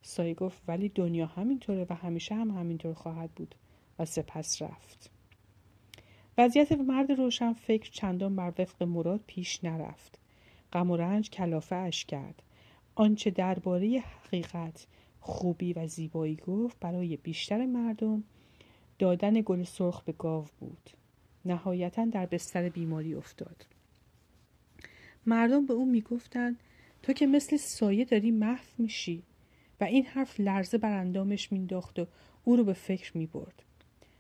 سایه 0.03 0.35
گفت 0.35 0.62
ولی 0.69 0.88
دنیا 0.88 1.27
همینطوره 1.27 1.87
و 1.91 1.95
همیشه 1.95 2.35
هم 2.35 2.51
همینطور 2.51 2.95
خواهد 2.95 3.31
بود. 3.31 3.55
و 3.99 4.05
سپس 4.05 4.62
رفت. 4.62 5.11
وضعیت 6.38 6.73
مرد 6.73 7.12
روشن 7.12 7.53
فکر 7.53 7.91
چندان 7.91 8.37
بر 8.37 8.53
وفق 8.59 8.83
مراد 8.83 9.21
پیش 9.27 9.64
نرفت. 9.64 10.19
غم 10.73 10.91
و 10.91 10.97
رنج 10.97 11.31
کلافه 11.31 11.77
اش 11.77 12.05
کرد. 12.05 12.43
آنچه 12.95 13.31
درباره 13.31 13.99
حقیقت 13.99 14.87
خوبی 15.21 15.73
و 15.73 15.87
زیبایی 15.87 16.37
گفت 16.37 16.77
برای 16.81 17.17
بیشتر 17.17 17.67
مردم 17.67 18.25
دادن 18.99 19.43
گل 19.45 19.65
سرخ 19.65 20.03
به 20.03 20.13
گاو 20.13 20.47
بود. 20.61 20.91
نهایتا 21.45 22.05
در 22.05 22.27
بستر 22.27 22.69
بیماری 22.69 23.15
افتاد. 23.15 23.67
مردم 25.27 25.67
به 25.67 25.75
او 25.75 25.87
می‌گفتند 25.87 26.61
تو 27.03 27.13
که 27.13 27.27
مثل 27.27 27.57
سایه 27.57 28.05
داری 28.05 28.31
محو 28.31 28.65
میشی 28.79 29.23
و 29.81 29.85
این 29.85 30.05
حرف 30.05 30.41
لرزه 30.41 30.79
بر 30.79 30.93
اندامش 30.93 31.53
مینداخت 31.53 31.99
و 31.99 32.07
او 32.45 32.57
رو 32.57 32.65
به 32.65 32.73
فکر 32.73 33.17
می‌برد. 33.17 33.63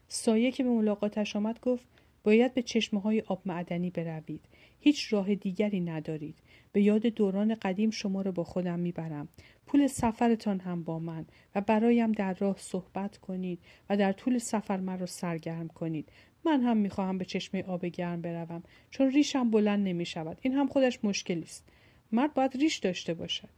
سایه 0.08 0.52
که 0.52 0.62
به 0.62 0.70
ملاقاتش 0.70 1.36
آمد 1.36 1.60
گفت 1.60 1.86
باید 2.24 2.54
به 2.54 2.62
چشمه 2.62 3.00
های 3.00 3.20
آب 3.20 3.42
معدنی 3.46 3.90
بروید. 3.90 4.40
هیچ 4.80 5.12
راه 5.12 5.34
دیگری 5.34 5.80
ندارید. 5.80 6.38
به 6.72 6.82
یاد 6.82 7.06
دوران 7.06 7.54
قدیم 7.54 7.90
شما 7.90 8.22
را 8.22 8.32
با 8.32 8.44
خودم 8.44 8.78
می‌برم. 8.78 9.28
پول 9.66 9.86
سفرتان 9.86 10.60
هم 10.60 10.82
با 10.82 10.98
من 10.98 11.26
و 11.54 11.60
برایم 11.60 12.12
در 12.12 12.34
راه 12.34 12.56
صحبت 12.58 13.18
کنید 13.18 13.58
و 13.90 13.96
در 13.96 14.12
طول 14.12 14.38
سفر 14.38 14.76
مرا 14.76 15.06
سرگرم 15.06 15.68
کنید. 15.68 16.08
من 16.44 16.60
هم 16.60 16.76
می‌خواهم 16.76 17.18
به 17.18 17.24
چشمه 17.24 17.62
آب 17.62 17.86
گرم 17.86 18.22
بروم 18.22 18.62
چون 18.90 19.10
ریشم 19.10 19.50
بلند 19.50 19.88
نمی 19.88 20.06
شود 20.06 20.38
این 20.40 20.52
هم 20.52 20.66
خودش 20.66 21.04
مشکلی 21.04 21.42
است 21.42 21.64
مرد 22.12 22.34
باید 22.34 22.56
ریش 22.56 22.76
داشته 22.76 23.14
باشد. 23.14 23.48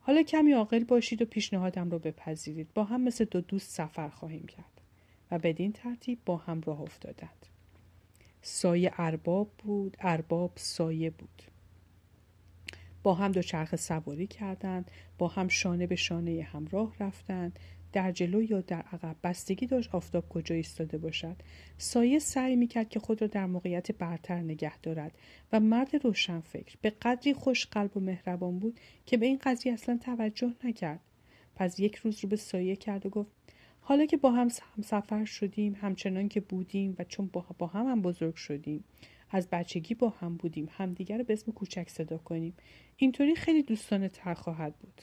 حالا 0.00 0.22
کمی 0.22 0.52
عاقل 0.52 0.84
باشید 0.84 1.22
و 1.22 1.24
پیشنهادم 1.24 1.90
را 1.90 1.98
بپذیرید. 1.98 2.68
با 2.74 2.84
هم 2.84 3.00
مثل 3.00 3.24
دو 3.24 3.40
دوست 3.40 3.70
سفر 3.70 4.08
خواهیم 4.08 4.46
کرد 4.46 4.80
و 5.30 5.38
بدین 5.38 5.72
ترتیب 5.72 6.18
با 6.26 6.36
هم 6.36 6.60
راه 6.60 6.80
افتادند. 6.80 7.46
سایه 8.48 8.92
ارباب 8.96 9.50
بود 9.58 9.96
ارباب 10.00 10.52
سایه 10.56 11.10
بود. 11.10 11.42
با 13.02 13.14
هم 13.14 13.32
دو 13.32 13.42
چرخ 13.42 13.76
سواری 13.76 14.26
کردند 14.26 14.90
با 15.18 15.28
هم 15.28 15.48
شانه 15.48 15.86
به 15.86 15.96
شانه 15.96 16.42
همراه 16.52 16.94
رفتند. 17.00 17.58
در 17.92 18.12
جلو 18.12 18.42
یا 18.42 18.60
در 18.60 18.82
عقب؟ 18.92 19.16
بستگی 19.24 19.66
داشت 19.66 19.94
آفتاب 19.94 20.28
کجا 20.28 20.54
ایستاده 20.54 20.98
باشد. 20.98 21.36
سایه 21.78 22.18
سعی 22.18 22.56
می‌کرد 22.56 22.88
که 22.88 23.00
خود 23.00 23.22
را 23.22 23.26
در 23.26 23.46
موقعیت 23.46 23.92
برتر 23.92 24.40
نگه 24.40 24.78
دارد 24.78 25.12
و 25.52 25.60
مرد 25.60 26.04
روشنفکر 26.04 26.76
به 26.82 26.90
قدری 26.90 27.34
خوش 27.34 27.66
قلب 27.66 27.96
و 27.96 28.00
مهربان 28.00 28.58
بود 28.58 28.80
که 29.06 29.16
به 29.16 29.26
این 29.26 29.38
قضیه 29.42 29.72
اصلا 29.72 29.98
توجه 30.02 30.52
نکرد. 30.64 31.00
پس 31.56 31.80
یک 31.80 31.96
روز 31.96 32.20
رو 32.22 32.28
به 32.28 32.36
سایه 32.36 32.76
کرد 32.76 33.06
و 33.06 33.10
گفت 33.10 33.30
حالا 33.88 34.06
که 34.06 34.16
با 34.16 34.30
هم 34.30 34.48
سفر 34.82 35.24
شدیم 35.24 35.76
همچنان 35.80 36.28
که 36.28 36.40
بودیم 36.40 36.96
و 36.98 37.04
چون 37.04 37.30
با 37.58 37.66
هم 37.66 37.86
هم 37.86 38.02
بزرگ 38.02 38.34
شدیم 38.34 38.84
از 39.30 39.48
بچگی 39.50 39.94
با 39.94 40.08
هم 40.08 40.36
بودیم 40.36 40.68
همدیگر 40.70 41.18
رو 41.18 41.24
به 41.24 41.32
اسم 41.32 41.52
کوچک 41.52 41.88
صدا 41.88 42.18
کنیم. 42.18 42.54
اینطوری 42.96 43.34
خیلی 43.34 43.62
دوستانه 43.62 44.08
تر 44.08 44.34
خواهد 44.34 44.76
بود. 44.76 45.02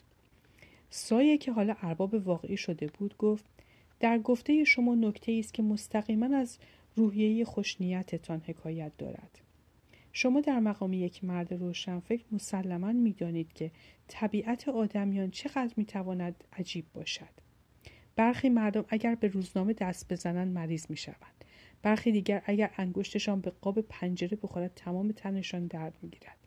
سایه 0.89 1.37
که 1.37 1.51
حالا 1.51 1.75
ارباب 1.81 2.13
واقعی 2.13 2.57
شده 2.57 2.87
بود 2.87 3.17
گفت 3.17 3.45
در 3.99 4.19
گفته 4.19 4.63
شما 4.63 4.95
نکته 4.95 5.31
است 5.31 5.53
که 5.53 5.63
مستقیما 5.63 6.37
از 6.37 6.57
روحیه 6.95 7.45
خوشنیتتان 7.45 8.41
حکایت 8.45 8.91
دارد. 8.97 9.41
شما 10.13 10.41
در 10.41 10.59
مقام 10.59 10.93
یک 10.93 11.23
مرد 11.23 11.53
روشنفکر 11.53 12.25
مسلما 12.31 12.91
می‌دانید 12.91 13.53
که 13.53 13.71
طبیعت 14.07 14.69
آدمیان 14.69 15.31
چقدر 15.31 15.73
می‌تواند 15.77 16.43
عجیب 16.53 16.85
باشد. 16.93 17.42
برخی 18.15 18.49
مردم 18.49 18.85
اگر 18.89 19.15
به 19.15 19.27
روزنامه 19.27 19.73
دست 19.73 20.13
بزنند 20.13 20.53
مریض 20.53 20.85
می‌شوند. 20.89 21.45
برخی 21.81 22.11
دیگر 22.11 22.41
اگر 22.45 22.71
انگشتشان 22.77 23.41
به 23.41 23.51
قاب 23.61 23.81
پنجره 23.81 24.37
بخورد 24.43 24.71
تمام 24.75 25.11
تنشان 25.11 25.67
درد 25.67 25.97
می‌گیرد. 26.01 26.37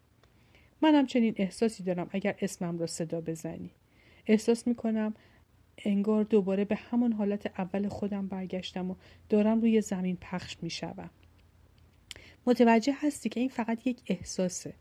من 0.83 0.94
هم 0.94 1.07
چنین 1.07 1.35
احساسی 1.37 1.83
دارم 1.83 2.09
اگر 2.11 2.35
اسمم 2.40 2.79
را 2.79 2.87
صدا 2.87 3.20
بزنی. 3.20 3.70
احساس 4.26 4.66
می‌کنم 4.66 5.14
انگار 5.79 6.24
دوباره 6.24 6.64
به 6.64 6.76
همان 6.76 7.12
حالت 7.12 7.46
اول 7.59 7.88
خودم 7.88 8.26
برگشتم 8.26 8.90
و 8.90 8.94
دارم 9.29 9.61
روی 9.61 9.81
زمین 9.81 10.16
پخش 10.20 10.57
می‌شوم. 10.62 11.11
متوجه 12.46 12.94
هستی 12.96 13.29
که 13.29 13.40
این 13.40 13.48
فقط 13.48 13.87
یک 13.87 14.02
احساسه. 14.07 14.74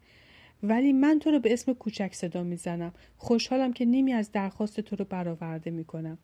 ولی 0.63 0.93
من 0.93 1.19
تو 1.19 1.31
رو 1.31 1.39
به 1.39 1.53
اسم 1.53 1.73
کوچک 1.73 2.13
صدا 2.13 2.43
می‌زنم. 2.43 2.93
خوشحالم 3.17 3.73
که 3.73 3.85
نیمی 3.85 4.13
از 4.13 4.31
درخواست 4.31 4.79
تو 4.79 4.95
رو 4.95 5.05
برآورده 5.05 5.71
می‌کنم. 5.71 6.17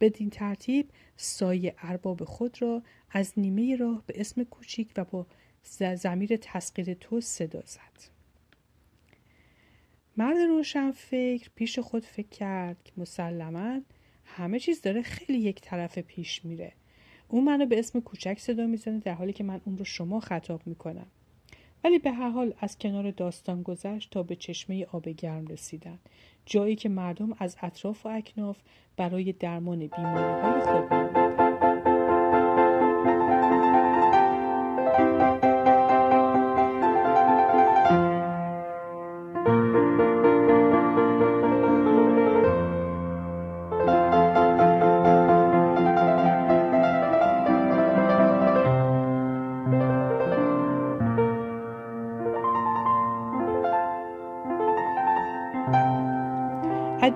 بدین 0.00 0.30
ترتیب 0.30 0.90
سایه 1.16 1.74
ارباب 1.78 2.24
خود 2.24 2.62
را 2.62 2.82
از 3.10 3.32
نیمه 3.36 3.76
راه 3.76 4.02
به 4.06 4.20
اسم 4.20 4.44
کوچیک 4.44 4.92
و 4.96 5.04
با 5.04 5.26
زمیر 5.96 6.36
تسقیر 6.36 6.94
تو 6.94 7.20
صدا 7.20 7.62
زد. 7.66 8.10
مرد 10.16 10.36
روشن 10.36 10.90
فکر 10.90 11.50
پیش 11.54 11.78
خود 11.78 12.04
فکر 12.04 12.28
کرد 12.28 12.82
که 12.84 12.92
مسلما 12.96 13.80
همه 14.24 14.58
چیز 14.58 14.80
داره 14.80 15.02
خیلی 15.02 15.38
یک 15.38 15.60
طرف 15.60 15.98
پیش 15.98 16.44
میره. 16.44 16.72
اون 17.28 17.44
منو 17.44 17.66
به 17.66 17.78
اسم 17.78 18.00
کوچک 18.00 18.38
صدا 18.38 18.66
می‌زنه 18.66 18.98
در 18.98 19.14
حالی 19.14 19.32
که 19.32 19.44
من 19.44 19.60
اون 19.64 19.78
رو 19.78 19.84
شما 19.84 20.20
خطاب 20.20 20.66
می‌کنم. 20.66 21.06
ولی 21.84 21.98
به 21.98 22.10
هر 22.10 22.30
حال 22.30 22.54
از 22.60 22.78
کنار 22.78 23.10
داستان 23.10 23.62
گذشت 23.62 24.10
تا 24.10 24.22
به 24.22 24.36
چشمه 24.36 24.86
آب 24.92 25.08
گرم 25.08 25.46
رسیدن 25.46 25.98
جایی 26.46 26.76
که 26.76 26.88
مردم 26.88 27.36
از 27.38 27.56
اطراف 27.62 28.06
و 28.06 28.08
اکناف 28.08 28.58
برای 28.96 29.32
درمان 29.32 29.78
بیماری 29.78 30.42
های 30.42 30.60
خود 30.60 30.92
از 30.92 31.49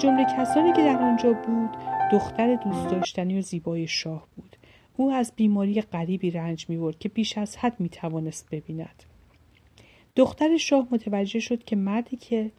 جمله 0.04 0.24
کسانی 0.38 0.72
که 0.72 0.82
در 0.82 1.02
آنجا 1.02 1.32
بود 1.32 1.70
دختر 2.12 2.54
دوست 2.54 2.88
داشتنی 2.88 3.38
و 3.38 3.40
زیبای 3.40 3.86
شاه 3.86 4.26
بود. 4.36 4.56
او 4.96 5.10
از 5.10 5.32
بیماری 5.36 5.80
غریبی 5.80 6.30
رنج 6.30 6.66
می‌برد 6.68 6.98
که 6.98 7.08
بیش 7.08 7.38
از 7.38 7.56
حد 7.56 7.80
می‌توانست 7.80 8.50
ببیند. 8.50 9.02
دختر 10.16 10.56
شاه 10.56 10.88
متوجه 10.90 11.40
شد 11.40 11.64
که 11.64 11.76
مردی 11.76 12.16
که 12.16 12.50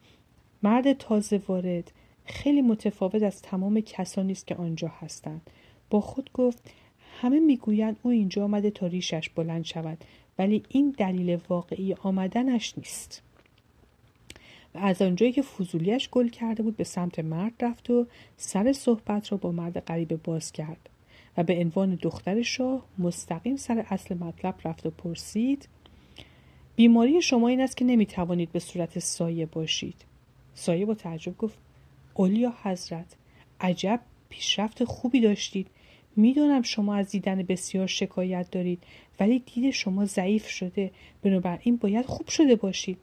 مرد 0.64 0.94
تازه 0.94 1.42
وارد 1.48 1.92
خیلی 2.26 2.62
متفاوت 2.62 3.24
از 3.24 3.42
تمام 3.42 3.80
کسانی 3.80 4.32
است 4.32 4.48
که 4.48 4.56
آنجا 4.56 4.88
هستند. 4.88 5.50
با 5.90 6.02
خود 6.02 6.30
گفت 6.34 6.72
همه 7.22 7.40
می‌گویند 7.40 8.00
او 8.04 8.12
اینجا 8.12 8.44
آمده 8.44 8.72
تا 8.72 8.88
ریشش 8.88 9.30
بلند 9.30 9.66
شود 9.66 9.98
ولی 10.40 10.64
این 10.70 10.96
دلیل 10.98 11.40
واقعی 11.50 11.94
آمدنش 11.94 12.74
نیست. 12.78 13.22
از 14.76 15.02
آنجایی 15.02 15.32
که 15.32 15.42
فضولیش 15.42 16.10
گل 16.10 16.28
کرده 16.28 16.64
بود 16.64 16.78
به 16.78 16.84
سمت 16.84 17.20
مرد 17.20 17.54
رفت 17.60 17.90
و 17.90 18.08
سر 18.38 18.74
صحبت 18.74 19.32
را 19.32 19.38
با 19.38 19.52
مرد 19.52 19.80
غریبه 19.80 20.16
باز 20.16 20.52
کرد 20.52 20.90
و 21.38 21.44
به 21.44 21.60
عنوان 21.60 22.00
دختر 22.02 22.42
شاه 22.42 22.86
مستقیم 23.00 23.56
سر 23.56 23.86
اصل 23.90 24.18
مطلب 24.18 24.56
رفت 24.64 24.86
و 24.86 24.90
پرسید 24.90 25.68
بیماری 26.76 27.22
شما 27.22 27.48
این 27.48 27.62
است 27.62 27.78
که 27.78 27.86
نمی 27.86 28.06
توانید 28.06 28.52
به 28.52 28.60
صورت 28.60 29.00
سایه 29.00 29.46
باشید. 29.46 29.96
سایه 30.54 30.86
با 30.86 30.94
تعجب 30.94 31.38
گفت 31.38 31.58
اولیا 32.14 32.54
حضرت 32.64 33.16
عجب 33.62 34.00
پیشرفت 34.30 34.84
خوبی 34.84 35.20
داشتید. 35.20 35.68
می‌دانم 36.16 36.62
شما 36.62 36.96
از 36.96 37.10
دیدن 37.10 37.44
بسیار 37.44 37.88
شکایت 37.88 38.52
دارید 38.52 38.84
ولی 39.20 39.40
دید 39.40 39.74
شما 39.74 40.06
ضعیف 40.06 40.48
شده. 40.48 40.92
بنابراین 41.22 41.76
باید 41.78 42.06
خوب 42.06 42.28
شده 42.28 42.56
باشید. 42.56 42.98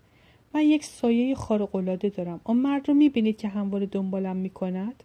من 0.55 0.61
یک 0.61 0.85
سایه 0.85 1.35
خارق‌العاده 1.35 2.09
دارم. 2.09 2.41
آن 2.45 2.57
مرد 2.57 2.89
رو 2.89 2.95
می‌بینید 2.95 3.37
که 3.37 3.49
همواره 3.49 3.87
دنبالم 3.87 4.37
می‌کند؟ 4.37 5.03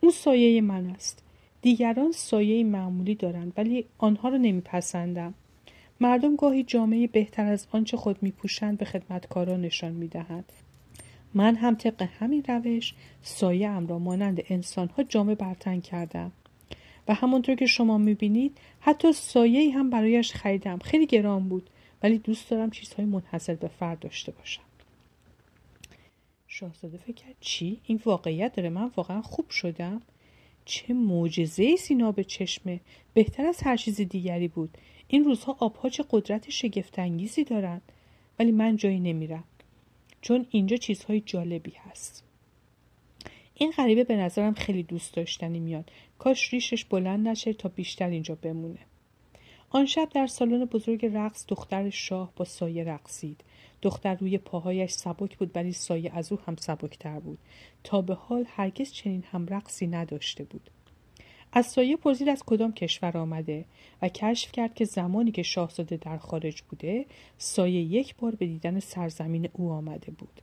اون 0.00 0.12
سایه 0.12 0.60
من 0.60 0.86
است. 0.86 1.22
دیگران 1.62 2.12
سایه 2.12 2.64
معمولی 2.64 3.14
دارند 3.14 3.52
ولی 3.56 3.84
آنها 3.98 4.28
رو 4.28 4.38
نمیپسندم. 4.38 5.34
مردم 6.00 6.36
گاهی 6.36 6.62
جامعه 6.62 7.06
بهتر 7.06 7.46
از 7.46 7.66
آنچه 7.72 7.96
خود 7.96 8.22
میپوشند 8.22 8.78
به 8.78 8.84
خدمتکاران 8.84 9.60
نشان 9.60 9.92
می‌دهند. 9.92 10.52
من 11.34 11.56
هم 11.56 11.74
طبق 11.74 12.08
همین 12.20 12.42
روش 12.48 12.94
سایه 13.22 13.68
ام 13.68 13.86
را 13.86 13.98
مانند 13.98 14.42
انسانها 14.48 15.02
جامعه 15.02 15.34
برتن 15.34 15.80
کردم. 15.80 16.32
و 17.08 17.14
همانطور 17.14 17.54
که 17.54 17.66
شما 17.66 17.98
می‌بینید 17.98 18.58
حتی 18.80 19.12
سایه 19.12 19.74
هم 19.78 19.90
برایش 19.90 20.32
خریدم. 20.32 20.78
خیلی 20.78 21.06
گران 21.06 21.48
بود. 21.48 21.70
ولی 22.02 22.18
دوست 22.18 22.50
دارم 22.50 22.70
چیزهای 22.70 23.04
منحصر 23.04 23.54
به 23.54 23.68
فرد 23.68 23.98
داشته 23.98 24.32
باشم. 24.32 24.62
شاهزاده 26.46 26.96
فکر 26.98 27.12
کرد 27.12 27.36
چی؟ 27.40 27.80
این 27.84 28.00
واقعیت 28.04 28.54
داره 28.54 28.68
من 28.68 28.90
واقعا 28.96 29.22
خوب 29.22 29.50
شدم. 29.50 30.02
چه 30.64 30.94
معجزه 30.94 31.76
سینا 31.76 32.12
به 32.12 32.24
چشمه 32.24 32.80
بهتر 33.14 33.46
از 33.46 33.62
هر 33.62 33.76
چیز 33.76 34.00
دیگری 34.00 34.48
بود. 34.48 34.78
این 35.08 35.24
روزها 35.24 35.56
آبها 35.60 35.88
چه 35.88 36.04
قدرت 36.10 36.50
شگفتانگیزی 36.50 37.44
دارند 37.44 37.82
ولی 38.38 38.52
من 38.52 38.76
جایی 38.76 39.00
نمیرم. 39.00 39.44
چون 40.20 40.46
اینجا 40.50 40.76
چیزهای 40.76 41.20
جالبی 41.20 41.72
هست. 41.90 42.24
این 43.54 43.70
غریبه 43.70 44.04
به 44.04 44.16
نظرم 44.16 44.54
خیلی 44.54 44.82
دوست 44.82 45.14
داشتنی 45.14 45.60
میاد. 45.60 45.90
کاش 46.18 46.52
ریشش 46.52 46.84
بلند 46.84 47.28
نشه 47.28 47.52
تا 47.52 47.68
بیشتر 47.68 48.08
اینجا 48.08 48.34
بمونه. 48.34 48.78
آن 49.74 49.86
شب 49.86 50.08
در 50.08 50.26
سالن 50.26 50.64
بزرگ 50.64 51.06
رقص 51.06 51.44
دختر 51.48 51.90
شاه 51.90 52.32
با 52.36 52.44
سایه 52.44 52.84
رقصید. 52.84 53.40
دختر 53.82 54.14
روی 54.14 54.38
پاهایش 54.38 54.90
سبک 54.90 55.38
بود 55.38 55.50
ولی 55.54 55.72
سایه 55.72 56.12
از 56.14 56.32
او 56.32 56.38
هم 56.46 56.56
سبکتر 56.56 57.20
بود. 57.20 57.38
تا 57.84 58.02
به 58.02 58.14
حال 58.14 58.44
هرگز 58.48 58.92
چنین 58.92 59.24
هم 59.30 59.46
رقصی 59.46 59.86
نداشته 59.86 60.44
بود. 60.44 60.70
از 61.52 61.66
سایه 61.66 61.96
پرسید 61.96 62.28
از 62.28 62.42
کدام 62.46 62.72
کشور 62.72 63.16
آمده 63.16 63.64
و 64.02 64.08
کشف 64.08 64.52
کرد 64.52 64.74
که 64.74 64.84
زمانی 64.84 65.32
که 65.32 65.42
شاهزاده 65.42 65.96
در 65.96 66.18
خارج 66.18 66.62
بوده 66.62 67.06
سایه 67.38 67.80
یک 67.80 68.16
بار 68.16 68.34
به 68.34 68.46
دیدن 68.46 68.80
سرزمین 68.80 69.48
او 69.52 69.70
آمده 69.70 70.10
بود. 70.10 70.40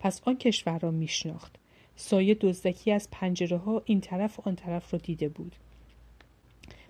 پس 0.00 0.20
آن 0.24 0.36
کشور 0.36 0.78
را 0.78 0.90
میشناخت. 0.90 1.56
سایه 1.96 2.34
دزدکی 2.34 2.92
از 2.92 3.08
پنجره 3.10 3.56
ها 3.56 3.82
این 3.84 4.00
طرف 4.00 4.38
و 4.38 4.42
آن 4.46 4.56
طرف 4.56 4.94
را 4.94 5.00
دیده 5.02 5.28
بود. 5.28 5.56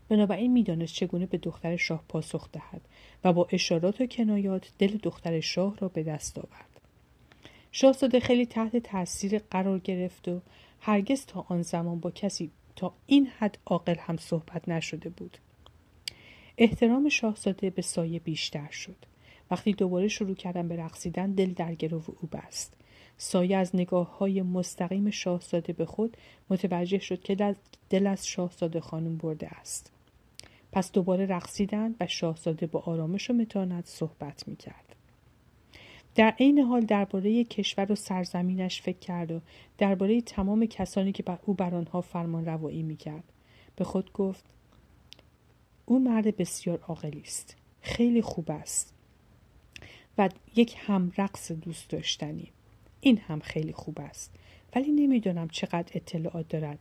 بنابراین 0.09 0.53
می‌دانست 0.53 0.95
چگونه 0.95 1.27
به 1.27 1.39
دختر 1.39 1.77
شاه 1.77 2.05
پاسخ 2.09 2.51
دهد 2.53 2.81
و 3.25 3.33
با 3.33 3.49
اشارات 3.51 4.01
و 4.01 4.07
کنایات 4.07 4.73
دل 4.79 4.97
دختر 5.03 5.41
شاه 5.41 5.77
را 5.79 5.89
به 5.89 6.03
دست 6.03 6.39
آورد. 6.39 6.81
شاهزاده 7.73 8.21
خیلی 8.21 8.47
تحت 8.47 8.77
تاثیر 8.77 9.39
قرار 9.39 9.79
گرفت 9.79 10.29
و 10.29 10.41
هرگز 10.81 11.27
تا 11.27 11.47
آن 11.49 11.63
زمان 11.63 12.01
با 12.01 12.11
کسی 12.11 12.51
تا 12.77 12.95
این 13.07 13.27
حد 13.27 13.59
عاقل 13.67 13.97
هم 13.99 14.17
صحبت 14.17 14.69
نشده 14.69 15.11
بود. 15.11 15.39
احترام 16.59 17.09
شاهزاده 17.09 17.71
به 17.71 17.83
سایه 17.83 18.19
بیشتر 18.19 18.71
شد. 18.71 18.97
وقتی 19.51 19.73
دوباره 19.73 20.09
شروع 20.09 20.35
کردن 20.35 20.69
به 20.69 20.77
رقصیدن 20.77 21.33
دل 21.33 21.53
در 21.53 21.75
گرو 21.75 22.03
او 22.07 22.29
بست 22.33 22.77
سایه 23.17 23.57
از 23.57 23.77
نگاه 23.77 24.19
های 24.19 24.43
مستقیم 24.43 25.11
شاهزاده 25.11 25.73
به 25.73 25.87
خود 25.87 26.17
متوجه 26.51 26.99
شد 26.99 27.23
که 27.23 27.57
دل 27.91 28.07
از 28.07 28.27
شاهزاده 28.27 28.81
خانم 28.81 29.17
برده 29.17 29.49
است 29.49 29.93
پس 30.73 30.93
دوباره 30.93 31.27
رقصیدند 31.27 31.97
و 32.01 32.07
شاهزاده 32.07 32.67
با 32.67 32.81
آرامش 32.81 33.31
و 33.31 33.33
متانت 33.33 33.87
صحبت 33.87 34.49
می 34.49 34.57
کرد. 34.57 34.97
در 36.15 36.31
عین 36.31 36.59
حال 36.59 36.81
درباره 36.81 37.45
کشور 37.45 37.93
و 37.93 37.95
سرزمینش 37.95 38.83
فکر 38.83 38.99
کرد 38.99 39.31
و 39.31 39.41
درباره 39.79 40.21
تمام 40.21 40.67
کسانی 40.67 41.13
که 41.13 41.25
او 41.47 41.55
بر 41.55 41.75
آنها 41.75 42.01
فرمان 42.01 42.45
روایی 42.45 42.83
می 42.83 42.97
کرد. 42.97 43.25
به 43.77 43.85
خود 43.85 44.13
گفت 44.13 44.45
او 45.87 45.99
مرد 45.99 46.37
بسیار 46.37 46.79
عاقلی 46.79 47.21
است. 47.21 47.57
خیلی 47.81 48.23
خوب 48.23 48.51
است. 48.51 48.95
و 50.19 50.29
یک 50.57 50.77
همرقص 50.79 51.53
دوست 51.53 51.91
داشتنی 51.91 52.53
این 53.05 53.19
هم 53.19 53.41
خیلی 53.41 53.73
خوب 53.73 54.01
است. 54.01 54.35
ولی 54.75 54.93
نمی‌دانم 54.93 55.49
چقدر 55.49 55.91
اطلاعات 55.95 56.49
دارد. 56.49 56.79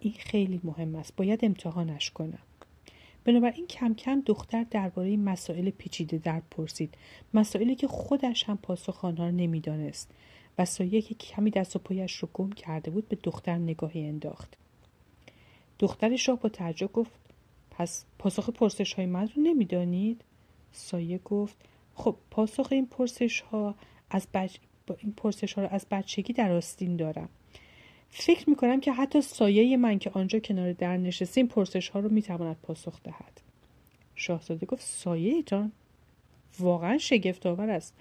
این 0.00 0.14
خیلی 0.18 0.60
مهم 0.64 0.94
است. 0.94 1.16
باید 1.16 1.44
امتحانش 1.44 2.10
کنم. 2.10 2.38
بنابراین 3.24 3.66
کم 3.66 3.94
کم 3.94 4.22
دختر 4.26 4.66
درباره 4.70 5.16
مسائل 5.16 5.70
پیچیده 5.70 6.18
در 6.18 6.42
پرسید. 6.50 6.94
مسائلی 7.34 7.74
که 7.74 7.88
خودش 7.88 8.44
هم 8.44 8.56
پاسخ 8.56 9.04
آنها 9.04 9.30
نمی‌دانست. 9.30 10.10
و 10.58 10.64
سایه 10.64 11.02
که 11.02 11.14
کمی 11.14 11.50
دست 11.50 11.76
و 11.76 11.78
پایش 11.78 12.16
رو 12.16 12.28
گم 12.34 12.50
کرده 12.50 12.90
بود 12.90 13.08
به 13.08 13.18
دختر 13.22 13.58
نگاهی 13.58 14.04
انداخت. 14.06 14.56
دختر 15.78 16.16
شاه 16.16 16.40
با 16.40 16.48
تعجب 16.48 16.92
گفت 16.92 17.10
پس 17.70 18.04
پاسخ 18.18 18.50
پرسش 18.50 18.92
های 18.94 19.06
من 19.06 19.28
رو 19.36 19.42
نمی‌دانید؟ 19.42 20.24
سایه 20.72 21.18
گفت 21.18 21.56
خب 21.94 22.16
پاسخ 22.30 22.68
این 22.70 22.86
پرسش 22.86 23.40
ها 23.40 23.74
از 24.10 24.26
بچ... 24.34 24.56
این 24.94 25.12
پرسش 25.12 25.52
ها 25.52 25.62
رو 25.62 25.68
از 25.72 25.86
بچگی 25.90 26.32
در 26.32 26.52
آستین 26.52 26.96
دارم. 26.96 27.28
فکر 28.10 28.50
می 28.50 28.56
کنم 28.56 28.80
که 28.80 28.92
حتی 28.92 29.20
سایه 29.20 29.76
من 29.76 29.98
که 29.98 30.10
آنجا 30.10 30.38
کنار 30.38 30.72
در 30.72 30.96
نشسته 30.96 31.40
این 31.40 31.48
پرسش 31.48 31.88
ها 31.88 32.00
رو 32.00 32.08
می 32.08 32.22
پاسخ 32.62 33.02
دهد. 33.02 33.40
شاهزاده 34.14 34.66
گفت 34.66 34.82
سایه 34.82 35.42
جان 35.42 35.72
واقعا 36.58 36.98
شگفت 36.98 37.46
آور 37.46 37.70
است. 37.70 37.94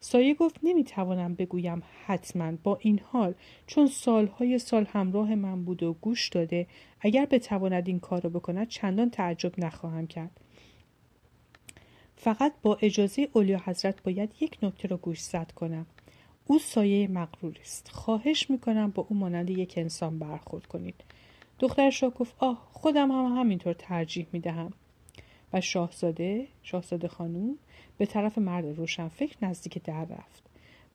سایه 0.00 0.34
گفت 0.34 0.56
نمی‌توانم 0.62 1.34
بگویم 1.34 1.82
حتما 2.06 2.52
با 2.62 2.78
این 2.80 3.00
حال 3.04 3.34
چون 3.66 3.86
سالهای 3.86 4.58
سال 4.58 4.86
همراه 4.92 5.34
من 5.34 5.64
بود 5.64 5.82
و 5.82 5.92
گوش 5.92 6.28
داده 6.28 6.66
اگر 7.00 7.26
بتواند 7.26 7.88
این 7.88 8.00
کار 8.00 8.20
را 8.20 8.30
بکند 8.30 8.68
چندان 8.68 9.10
تعجب 9.10 9.60
نخواهم 9.60 10.06
کرد. 10.06 10.40
فقط 12.16 12.52
با 12.62 12.78
اجازه 12.82 13.28
اولیا 13.32 13.60
حضرت 13.64 14.02
باید 14.02 14.34
یک 14.40 14.58
نکته 14.62 14.88
را 14.88 14.96
گوش 14.96 15.20
زد 15.20 15.52
کنم. 15.52 15.86
او 16.50 16.58
سایه 16.58 17.08
مغرور 17.08 17.58
است. 17.60 17.90
خواهش 17.92 18.50
می‌کنم 18.50 18.90
با 18.90 19.06
او 19.08 19.16
مانند 19.16 19.50
یک 19.50 19.74
انسان 19.76 20.18
برخورد 20.18 20.66
کنید. 20.66 20.94
دخترش 21.58 22.02
را 22.02 22.10
گفت 22.10 22.34
آه 22.38 22.68
خودم 22.72 23.10
هم 23.10 23.38
همینطور 23.38 23.72
ترجیح 23.72 24.26
می‌دهم. 24.32 24.72
و 25.52 25.60
شاهزاده 25.60 26.46
شاهزاده 26.62 27.08
خانوم 27.08 27.58
به 27.98 28.06
طرف 28.06 28.38
مرد 28.38 28.64
روشنفکر 28.64 29.36
نزدیک 29.42 29.82
در 29.82 30.04
رفت. 30.04 30.42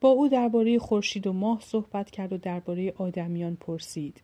با 0.01 0.09
او 0.09 0.27
درباره 0.27 0.79
خورشید 0.79 1.27
و 1.27 1.33
ماه 1.33 1.61
صحبت 1.61 2.11
کرد 2.11 2.33
و 2.33 2.37
درباره 2.37 2.93
آدمیان 2.97 3.55
پرسید 3.55 4.21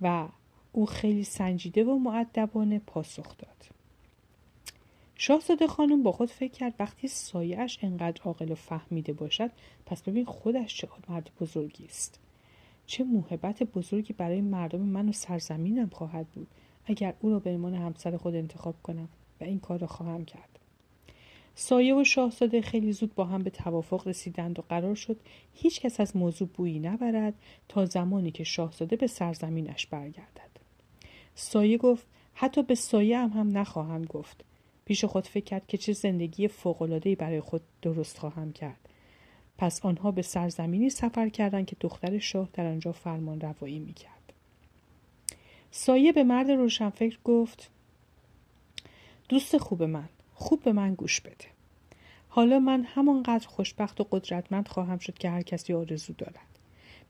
و 0.00 0.28
او 0.72 0.86
خیلی 0.86 1.24
سنجیده 1.24 1.84
و 1.84 1.98
معدبانه 1.98 2.78
پاسخ 2.78 3.36
داد. 3.36 3.79
شاهزاده 5.22 5.66
خانم 5.66 6.02
با 6.02 6.12
خود 6.12 6.30
فکر 6.30 6.52
کرد 6.52 6.74
وقتی 6.78 7.08
سایهاش 7.08 7.78
انقدر 7.82 8.22
عاقل 8.22 8.52
و 8.52 8.54
فهمیده 8.54 9.12
باشد 9.12 9.50
پس 9.86 10.02
ببین 10.02 10.24
خودش 10.24 10.76
چه 10.76 10.88
مرد 11.08 11.30
بزرگی 11.40 11.84
است 11.84 12.20
چه 12.86 13.04
موهبت 13.04 13.62
بزرگی 13.62 14.12
برای 14.12 14.40
مردم 14.40 14.80
من 14.80 15.08
و 15.08 15.12
سرزمینم 15.12 15.88
خواهد 15.88 16.26
بود 16.28 16.48
اگر 16.86 17.14
او 17.20 17.30
را 17.30 17.38
به 17.38 17.50
عنوان 17.50 17.74
همسر 17.74 18.16
خود 18.16 18.34
انتخاب 18.34 18.74
کنم 18.82 19.08
و 19.40 19.44
این 19.44 19.60
کار 19.60 19.78
را 19.78 19.86
خواهم 19.86 20.24
کرد 20.24 20.58
سایه 21.54 21.94
و 21.94 22.04
شاهزاده 22.04 22.60
خیلی 22.60 22.92
زود 22.92 23.14
با 23.14 23.24
هم 23.24 23.42
به 23.42 23.50
توافق 23.50 24.08
رسیدند 24.08 24.58
و 24.58 24.62
قرار 24.68 24.94
شد 24.94 25.16
هیچ 25.54 25.80
کس 25.80 26.00
از 26.00 26.16
موضوع 26.16 26.48
بویی 26.48 26.78
نبرد 26.78 27.34
تا 27.68 27.86
زمانی 27.86 28.30
که 28.30 28.44
شاهزاده 28.44 28.96
به 28.96 29.06
سرزمینش 29.06 29.86
برگردد. 29.86 30.50
سایه 31.34 31.78
گفت 31.78 32.06
حتی 32.34 32.62
به 32.62 32.74
سایه 32.74 33.18
هم 33.18 33.30
هم 33.30 33.58
نخواهم 33.58 34.04
گفت. 34.04 34.44
پیش 34.90 35.04
خود 35.04 35.26
فکر 35.26 35.44
کرد 35.44 35.66
که 35.66 35.78
چه 35.78 35.92
زندگی 35.92 36.48
فوق‌العاده‌ای 36.48 37.16
برای 37.16 37.40
خود 37.40 37.60
درست 37.82 38.18
خواهم 38.18 38.52
کرد. 38.52 38.88
پس 39.58 39.84
آنها 39.84 40.10
به 40.10 40.22
سرزمینی 40.22 40.90
سفر 40.90 41.28
کردند 41.28 41.66
که 41.66 41.76
دختر 41.80 42.18
شاه 42.18 42.48
در 42.52 42.66
آنجا 42.66 42.92
فرمان 42.92 43.40
روایی 43.40 43.78
می 43.78 43.92
کرد. 43.92 44.32
سایه 45.70 46.12
به 46.12 46.24
مرد 46.24 46.50
روشنفکر 46.50 47.18
گفت 47.24 47.70
دوست 49.28 49.58
خوب 49.58 49.82
من 49.82 50.08
خوب 50.34 50.62
به 50.62 50.72
من 50.72 50.94
گوش 50.94 51.20
بده 51.20 51.46
حالا 52.28 52.58
من 52.58 52.84
همانقدر 52.84 53.48
خوشبخت 53.48 54.00
و 54.00 54.06
قدرتمند 54.10 54.68
خواهم 54.68 54.98
شد 54.98 55.18
که 55.18 55.30
هر 55.30 55.42
کسی 55.42 55.72
آرزو 55.72 56.12
دارد 56.12 56.58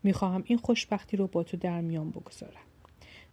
می‌خواهم 0.03 0.43
این 0.47 0.59
خوشبختی 0.59 1.17
رو 1.17 1.27
با 1.27 1.43
تو 1.43 1.57
در 1.57 1.81
میان 1.81 2.11
بگذارم 2.11 2.70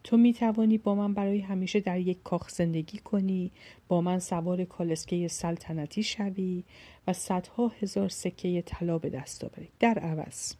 تو 0.04 0.18
می 0.18 0.34
توانی 0.34 0.78
با 0.78 0.96
من 0.96 1.14
برای 1.14 1.40
همیشه 1.40 1.80
در 1.80 2.00
یک 2.00 2.18
کاخ 2.24 2.50
زندگی 2.50 2.98
کنی 2.98 3.52
با 3.88 4.02
من 4.02 4.20
سوار 4.20 4.66
کالسکه 4.66 5.28
سلطنتی 5.28 6.04
شوی 6.04 6.64
و 7.08 7.14
صدها 7.14 7.68
هزار 7.68 8.10
سکه 8.10 8.64
طلا 8.66 8.98
به 8.98 9.10
دست 9.10 9.44
آوری. 9.44 9.70
در 9.80 10.00
عوض 10.00 10.54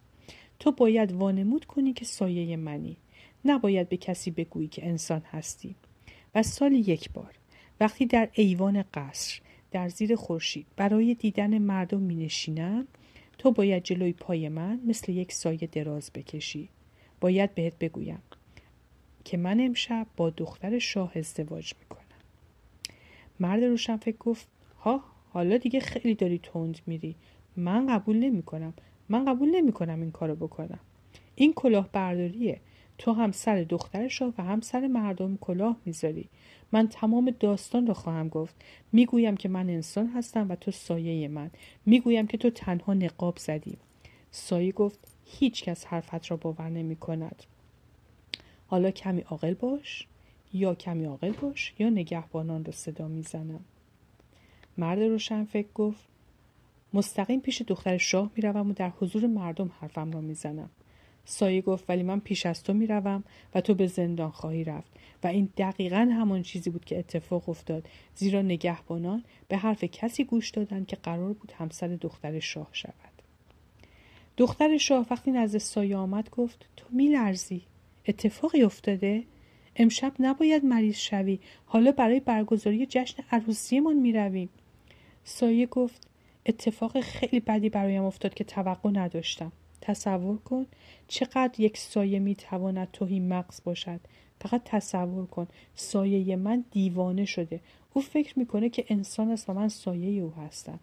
تو 0.58 0.72
باید 0.72 1.12
وانمود 1.12 1.64
کنی 1.64 1.92
که 1.92 2.04
سایه 2.04 2.56
منی. 2.56 2.96
نباید 3.44 3.88
به 3.88 3.96
کسی 3.96 4.30
بگویی 4.30 4.68
که 4.68 4.86
انسان 4.86 5.22
هستی. 5.30 5.74
و 6.34 6.42
سال 6.42 6.72
یک 6.72 7.10
بار 7.10 7.34
وقتی 7.80 8.06
در 8.06 8.28
ایوان 8.32 8.84
قصر 8.94 9.40
در 9.70 9.88
زیر 9.88 10.16
خورشید 10.16 10.66
برای 10.76 11.14
دیدن 11.14 11.58
مردم 11.58 12.00
می 12.00 12.14
نشینم 12.14 12.86
تو 13.38 13.50
باید 13.50 13.82
جلوی 13.82 14.12
پای 14.12 14.48
من 14.48 14.80
مثل 14.86 15.12
یک 15.12 15.32
سایه 15.32 15.68
دراز 15.72 16.10
بکشی. 16.14 16.68
باید 17.20 17.54
بهت 17.54 17.78
بگویم 17.78 18.22
که 19.28 19.36
من 19.36 19.60
امشب 19.60 20.06
با 20.16 20.30
دختر 20.30 20.78
شاه 20.78 21.12
ازدواج 21.16 21.74
می‌کنم. 21.80 22.04
مرد 23.40 23.64
روشن 23.64 23.96
فکر 23.96 24.16
گفت 24.16 24.48
ها 24.80 25.04
حالا 25.32 25.56
دیگه 25.56 25.80
خیلی 25.80 26.14
داری 26.14 26.38
تند 26.38 26.78
میری. 26.86 27.16
من 27.56 27.86
قبول 27.86 28.16
نمی 28.16 28.42
کنم 28.42 28.74
من 29.08 29.24
قبول 29.24 29.50
نمی 29.56 29.72
کنم 29.72 30.00
این 30.00 30.10
کارو 30.10 30.34
بکنم. 30.34 30.78
این 31.34 31.52
کلاه 31.52 31.88
برداریه. 31.92 32.60
تو 32.98 33.12
هم 33.12 33.32
سر 33.32 33.62
دختر 33.62 34.08
شاه 34.08 34.34
و 34.38 34.42
هم 34.42 34.60
سر 34.60 34.86
مردم 34.86 35.36
کلاه 35.36 35.76
می‌ذاری. 35.84 36.28
من 36.72 36.88
تمام 36.88 37.30
داستان 37.40 37.86
را 37.86 37.94
خواهم 37.94 38.28
گفت. 38.28 38.54
می‌گویم 38.92 39.36
که 39.36 39.48
من 39.48 39.70
انسان 39.70 40.06
هستم 40.06 40.48
و 40.48 40.56
تو 40.56 40.70
سایه 40.70 41.28
من. 41.28 41.50
می‌گویم 41.86 42.26
که 42.26 42.38
تو 42.38 42.50
تنها 42.50 42.94
نقاب 42.94 43.36
زدی. 43.36 43.76
سایه 44.30 44.72
گفت 44.72 44.98
هیچ 45.24 45.64
کس 45.64 45.86
حرفت 45.86 46.30
را 46.30 46.36
باور 46.36 46.68
نمی 46.68 46.96
کند 46.96 47.42
حالا 48.70 48.90
کمی 48.90 49.20
عاقل 49.20 49.54
باش 49.54 50.06
یا 50.52 50.74
کمی 50.74 51.04
عاقل 51.04 51.32
باش 51.32 51.74
یا 51.78 51.90
نگهبانان 51.90 52.64
را 52.64 52.72
صدا 52.72 53.08
می‌زنم. 53.08 53.64
مرد 54.78 54.98
روشن 54.98 55.44
فکر 55.44 55.68
گفت 55.74 56.08
مستقیم 56.92 57.40
پیش 57.40 57.62
دختر 57.62 57.98
شاه 57.98 58.30
می‌روم 58.36 58.70
و 58.70 58.72
در 58.72 58.92
حضور 59.00 59.26
مردم 59.26 59.70
حرفم 59.80 60.12
را 60.12 60.20
می‌زنم. 60.20 60.70
سایه 61.24 61.62
گفت 61.62 61.84
ولی 61.90 62.02
من 62.02 62.20
پیش 62.20 62.46
از 62.46 62.62
تو 62.62 62.74
می‌روم 62.74 63.24
و 63.54 63.60
تو 63.60 63.74
به 63.74 63.86
زندان 63.86 64.30
خواهی 64.30 64.64
رفت. 64.64 64.92
و 65.22 65.26
این 65.26 65.48
دقیقا 65.56 66.10
همان 66.12 66.42
چیزی 66.42 66.70
بود 66.70 66.84
که 66.84 66.98
اتفاق 66.98 67.48
افتاد. 67.48 67.88
زیرا 68.14 68.42
نگهبانان 68.42 69.24
به 69.48 69.56
حرف 69.56 69.84
کسی 69.84 70.24
گوش 70.24 70.50
دادند 70.50 70.86
که 70.86 70.96
قرار 70.96 71.32
بود 71.32 71.52
همسر 71.52 71.88
دختر 71.88 72.38
شاه 72.38 72.68
شود. 72.72 72.94
دختر 74.36 74.78
شاه 74.78 75.06
وقتی 75.10 75.30
نزد 75.30 75.58
سایه 75.58 75.96
آمد 75.96 76.30
گفت 76.30 76.68
تو 76.76 76.86
میلرزی؟ 76.90 77.62
اتفاقی 78.08 78.62
افتاده؟ 78.62 79.24
امشب 79.76 80.12
نباید 80.20 80.64
مریض 80.64 80.96
شوی. 80.96 81.38
حالا 81.66 81.92
برای 81.92 82.20
برگزاری 82.20 82.86
جشن 82.86 83.22
عروسیمان 83.30 83.96
می‌رویم. 83.96 84.48
سایه 85.24 85.66
گفت 85.66 86.08
اتفاق 86.46 87.00
خیلی 87.00 87.40
بدی 87.40 87.68
برایم 87.68 88.04
افتاد 88.04 88.34
که 88.34 88.44
توقع 88.44 88.90
نداشتم. 88.90 89.52
تصور 89.80 90.38
کن 90.38 90.66
چقدر 91.08 91.60
یک 91.60 91.78
سایه 91.78 92.18
می‌تواند 92.18 92.88
توهی 92.92 93.20
مغز 93.20 93.60
باشد. 93.64 94.00
فقط 94.40 94.62
تصور 94.64 95.26
کن 95.26 95.48
سایه 95.74 96.36
من 96.36 96.64
دیوانه 96.70 97.24
شده. 97.24 97.60
او 97.94 98.02
فکر 98.02 98.38
می‌کنه 98.38 98.68
که 98.68 98.84
انسان 98.88 99.30
است 99.30 99.50
و 99.50 99.54
من 99.54 99.68
سایه 99.68 100.22
او 100.22 100.32
هستم. 100.32 100.80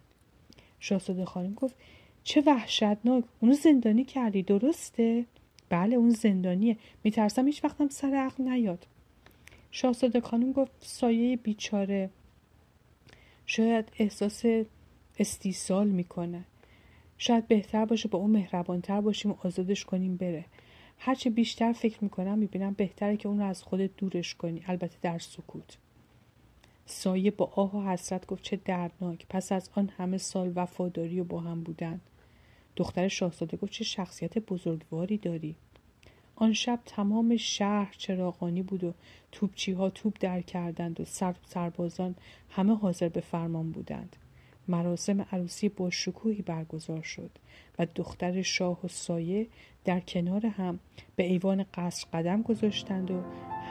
شاهزاده 0.80 1.24
خانم 1.24 1.54
گفت 1.54 1.76
چه 2.24 2.40
وحشتناک. 2.40 3.24
اونو 3.40 3.54
زندانی 3.54 4.04
کردی 4.04 4.42
درسته؟ 4.42 5.24
بله 5.68 5.96
اون 5.96 6.10
زندانیه. 6.10 6.76
میترسم 7.04 7.46
هیچ 7.46 7.64
وقتم 7.64 7.88
سر 7.88 8.14
عقل 8.14 8.44
نیاد. 8.44 8.86
شاهزاده 9.70 10.20
خانم 10.20 10.52
گفت 10.52 10.72
سایه 10.80 11.36
بیچاره. 11.36 12.10
شاید 13.46 13.92
احساس 13.98 14.44
استیصال 15.18 15.88
می‌کنه. 15.88 16.44
شاید 17.18 17.48
بهتر 17.48 17.84
باشه 17.84 18.08
با 18.08 18.18
اون 18.18 18.30
مهربانتر 18.30 19.00
باشیم 19.00 19.30
و 19.30 19.36
آزادش 19.44 19.84
کنیم 19.84 20.16
بره. 20.16 20.44
هرچه 20.98 21.30
بیشتر 21.30 21.72
فکر 21.72 22.04
می‌کنم 22.04 22.38
می‌بینم 22.38 22.72
بهتره 22.72 23.16
که 23.16 23.28
اون 23.28 23.38
رو 23.38 23.44
از 23.44 23.62
خودت 23.62 23.96
دورش 23.96 24.34
کنی. 24.34 24.64
البته 24.66 24.96
در 25.02 25.18
سکوت. 25.18 25.78
سایه 26.86 27.30
با 27.30 27.52
آه 27.56 27.76
و 27.76 27.90
حسرت 27.90 28.26
گفت 28.26 28.42
چه 28.42 28.56
دردناک. 28.56 29.26
پس 29.28 29.52
از 29.52 29.70
آن 29.74 29.90
همه 29.96 30.18
سال 30.18 30.52
وفاداری 30.54 31.20
و 31.20 31.24
با 31.24 31.40
هم 31.40 31.62
بودن. 31.62 32.00
دختر 32.76 33.08
شاهزاده 33.08 33.56
گفت 33.56 33.72
چه 33.72 33.84
شخصیت 33.84 34.38
بزرگواری 34.38 35.18
داری. 35.18 35.56
آن 36.36 36.52
شب 36.52 36.80
تمام 36.86 37.36
شهر 37.36 37.94
چراغانی 37.98 38.62
بود 38.62 38.84
و 38.84 38.94
توپچی 39.32 39.72
ها 39.72 39.90
توپ 39.90 40.16
در 40.20 40.40
کردند 40.40 41.00
و 41.00 41.04
سر 41.04 41.34
سربازان 41.46 42.14
همه 42.50 42.76
حاضر 42.76 43.08
به 43.08 43.20
فرمان 43.20 43.70
بودند. 43.70 44.16
مراسم 44.68 45.20
عروسی 45.20 45.68
با 45.68 45.90
شکوهی 45.90 46.42
برگزار 46.42 47.02
شد 47.02 47.30
و 47.78 47.86
دختر 47.94 48.42
شاه 48.42 48.78
و 48.84 48.88
سایه 48.88 49.46
در 49.84 50.00
کنار 50.00 50.46
هم 50.46 50.78
به 51.16 51.24
ایوان 51.24 51.64
قصر 51.74 52.06
قدم 52.12 52.42
گذاشتند 52.42 53.10
و 53.10 53.22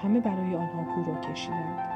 همه 0.02 0.20
برای 0.20 0.56
آنها 0.56 0.84
هورا 0.84 1.22
کشیدند. 1.22 1.96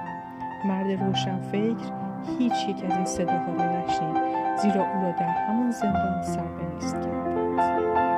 مرد 0.66 0.92
روشنفکر 0.92 2.10
هیچ 2.40 2.70
یک 2.70 2.84
از 2.86 2.92
این 2.92 3.06
صداها 3.06 3.54
را 3.54 3.86
نشنید 3.86 4.58
زیرا 4.62 4.94
او 4.94 5.02
را 5.02 5.12
در 5.12 5.48
همان 5.48 5.72
زندان 5.72 6.24
Eastern 6.82 7.56
Paris. 7.58 8.09